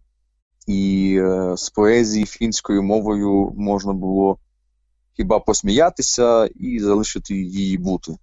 І 0.66 1.16
е, 1.20 1.56
з 1.56 1.70
поезії 1.70 2.26
фінською 2.26 2.82
мовою 2.82 3.52
можна 3.56 3.92
було 3.92 4.38
хіба 5.16 5.40
посміятися 5.40 6.46
і 6.46 6.80
залишити 6.80 7.34
її 7.34 7.78
бути. 7.78 8.16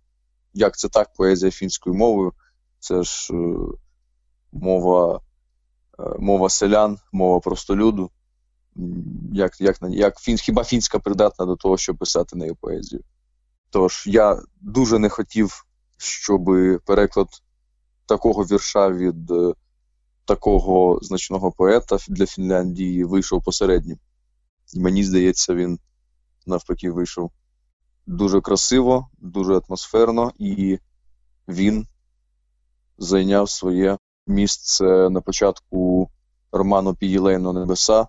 Як 0.54 0.78
це 0.78 0.90
так, 0.90 1.14
поезія 1.14 1.52
фінською 1.52 1.96
мовою? 1.96 2.34
Це 2.80 3.04
ж 3.04 3.34
е, 3.34 3.56
мова, 4.52 5.20
е, 6.00 6.04
мова 6.20 6.50
селян, 6.50 7.00
мова 7.12 7.40
простолюду. 7.40 8.10
Як, 9.34 9.62
як, 9.62 9.78
як 9.82 10.20
фін, 10.20 10.38
хіба 10.38 10.64
фінська 10.64 11.00
придатна 11.00 11.46
до 11.46 11.56
того, 11.56 11.78
щоб 11.78 11.98
писати 11.98 12.36
нею 12.36 12.56
поезію? 12.56 13.04
Тож 13.70 14.04
я 14.08 14.42
дуже 14.62 15.00
не 15.00 15.10
хотів, 15.10 15.66
щоб 15.98 16.50
переклад 16.86 17.28
такого 18.06 18.44
вірша 18.44 18.90
від 18.90 19.32
такого 20.30 21.00
значного 21.02 21.52
поета 21.52 21.98
для 22.08 22.26
Фінляндії 22.26 23.04
вийшов 23.04 23.44
посереднім. 23.44 23.98
І 24.74 24.80
мені 24.80 25.04
здається, 25.04 25.54
він 25.54 25.80
навпаки 26.46 26.92
вийшов 26.92 27.32
дуже 28.08 28.42
красиво, 28.42 29.10
дуже 29.18 29.58
атмосферно, 29.58 30.32
і 30.40 30.80
він 31.48 31.88
зайняв 32.98 33.50
своє 33.50 33.98
місце 34.28 35.10
на 35.10 35.22
початку 35.22 36.10
роману 36.52 36.96
Пієлейно 36.96 37.54
Небеса 37.54 38.02
е, 38.02 38.08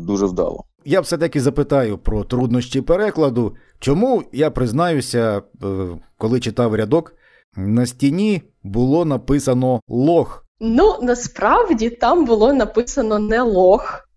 дуже 0.00 0.26
вдало. 0.26 0.64
Я 0.84 1.00
все-таки 1.00 1.40
запитаю 1.40 1.98
про 1.98 2.24
труднощі 2.24 2.80
перекладу. 2.80 3.56
Чому 3.78 4.22
я 4.32 4.50
признаюся, 4.50 5.42
е, 5.62 5.88
коли 6.18 6.40
читав 6.40 6.74
рядок, 6.74 7.14
на 7.56 7.86
стіні 7.86 8.42
було 8.62 9.04
написано 9.04 9.80
лох. 9.88 10.45
Ну, 10.60 10.98
насправді 11.02 11.90
там 11.90 12.24
було 12.24 12.52
написано 12.52 13.18
не 13.18 13.40
лох, 13.40 14.08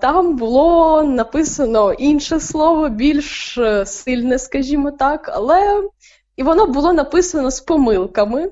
там 0.00 0.36
було 0.36 1.02
написано 1.02 1.92
інше 1.92 2.40
слово, 2.40 2.88
більш 2.88 3.58
е, 3.58 3.86
сильне, 3.86 4.38
скажімо 4.38 4.90
так, 4.90 5.30
але 5.32 5.82
і 6.36 6.42
воно 6.42 6.66
було 6.66 6.92
написано 6.92 7.50
з 7.50 7.60
помилками. 7.60 8.50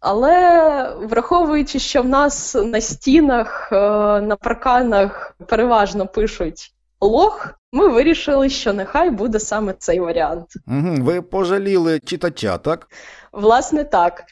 Але 0.00 0.96
враховуючи, 1.00 1.78
що 1.78 2.02
в 2.02 2.08
нас 2.08 2.54
на 2.54 2.80
стінах, 2.80 3.68
е, 3.72 3.76
на 4.20 4.36
парканах 4.36 5.36
переважно 5.46 6.06
пишуть 6.06 6.72
лох, 7.00 7.54
ми 7.72 7.88
вирішили, 7.88 8.48
що 8.48 8.72
нехай 8.72 9.10
буде 9.10 9.40
саме 9.40 9.74
цей 9.78 10.00
варіант. 10.00 10.46
Угу, 10.66 10.96
ви 11.00 11.22
пожаліли 11.22 12.00
читача, 12.00 12.58
так? 12.58 12.88
Власне, 13.32 13.84
так. 13.84 14.24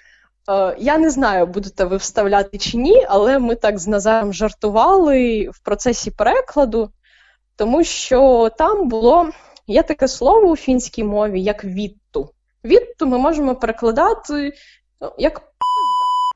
Е, 0.51 0.76
Я 0.78 0.99
не 0.99 1.11
знаю, 1.11 1.47
будете 1.47 1.84
ви 1.84 1.97
вставляти 1.97 2.59
чи 2.59 2.76
ні, 2.76 3.07
але 3.09 3.38
ми 3.38 3.55
так 3.57 3.78
з 3.78 3.86
Назаром 3.86 4.32
жартували 4.32 5.49
в 5.53 5.59
процесі 5.59 6.11
перекладу, 6.11 6.90
тому 7.57 7.84
що 7.84 8.51
там 8.59 8.88
було 8.88 9.30
є 9.66 9.82
таке 9.82 10.09
слово 10.09 10.51
у 10.51 10.57
фінській 10.57 11.05
мові, 11.05 11.42
як 11.42 11.64
відту. 11.64 12.30
Відту 12.64 13.07
ми 13.07 13.18
можемо 13.18 13.57
перекладати 13.57 14.53
ну, 15.01 15.12
як 15.18 15.42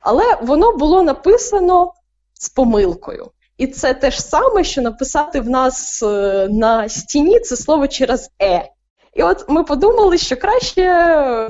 але 0.00 0.36
воно 0.42 0.76
було 0.76 1.02
написано 1.02 1.92
з 2.34 2.48
помилкою. 2.48 3.30
І 3.58 3.66
це 3.66 3.94
те 3.94 4.10
ж 4.10 4.22
саме, 4.22 4.64
що 4.64 4.82
написати 4.82 5.40
в 5.40 5.50
нас 5.50 6.02
е, 6.02 6.48
на 6.50 6.88
стіні 6.88 7.40
це 7.40 7.56
слово 7.56 7.88
через 7.88 8.30
е. 8.42 8.68
І 9.14 9.22
от 9.22 9.48
ми 9.48 9.64
подумали, 9.64 10.18
що 10.18 10.36
краще 10.36 10.84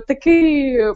таки 0.09 0.95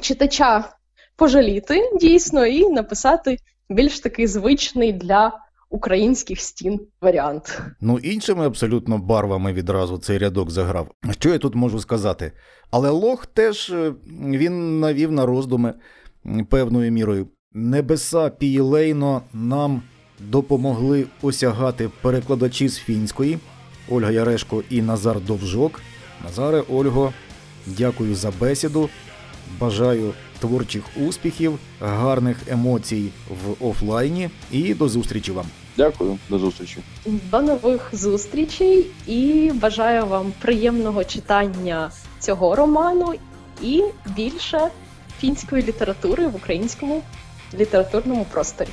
читача 0.00 0.68
пожаліти 1.16 1.90
дійсно 2.00 2.46
і 2.46 2.68
написати 2.68 3.36
більш 3.70 4.00
такий 4.00 4.26
звичний 4.26 4.92
для 4.92 5.32
українських 5.70 6.40
стін 6.40 6.80
варіант. 7.00 7.62
Ну, 7.80 7.98
іншими 7.98 8.46
абсолютно 8.46 8.98
барвами 8.98 9.52
відразу 9.52 9.98
цей 9.98 10.18
рядок 10.18 10.50
заграв. 10.50 10.90
Що 11.10 11.30
я 11.30 11.38
тут 11.38 11.54
можу 11.54 11.80
сказати? 11.80 12.32
Але 12.70 12.90
лох 12.90 13.26
теж 13.26 13.70
е, 13.70 13.94
він 14.18 14.80
навів 14.80 15.12
на 15.12 15.26
роздуми 15.26 15.74
певною 16.50 16.92
мірою. 16.92 17.28
Небеса 17.52 18.30
Пієлейно 18.30 19.22
нам 19.32 19.82
допомогли 20.20 21.06
осягати 21.22 21.90
перекладачі 22.02 22.68
з 22.68 22.78
фінської 22.78 23.38
Ольга 23.90 24.10
Ярешко 24.10 24.62
і 24.70 24.82
Назар 24.82 25.20
Довжок. 25.20 25.80
Назаре, 26.24 26.62
Ольго, 26.68 27.12
дякую 27.66 28.14
за 28.14 28.30
бесіду. 28.40 28.88
Бажаю 29.60 30.12
творчих 30.38 30.82
успіхів, 30.96 31.58
гарних 31.80 32.36
емоцій 32.48 33.08
в 33.28 33.66
офлайні 33.66 34.30
і 34.52 34.74
до 34.74 34.88
зустрічі 34.88 35.32
вам. 35.32 35.46
Дякую, 35.76 36.18
до 36.28 36.38
зустрічі. 36.38 36.76
До 37.06 37.42
нових 37.42 37.88
зустрічей 37.92 38.86
і 39.06 39.52
бажаю 39.54 40.06
вам 40.06 40.32
приємного 40.40 41.04
читання 41.04 41.90
цього 42.18 42.56
роману 42.56 43.14
і 43.62 43.82
більше 44.16 44.68
фінської 45.20 45.62
літератури 45.62 46.26
в 46.26 46.36
українському 46.36 47.02
літературному 47.54 48.26
просторі. 48.32 48.68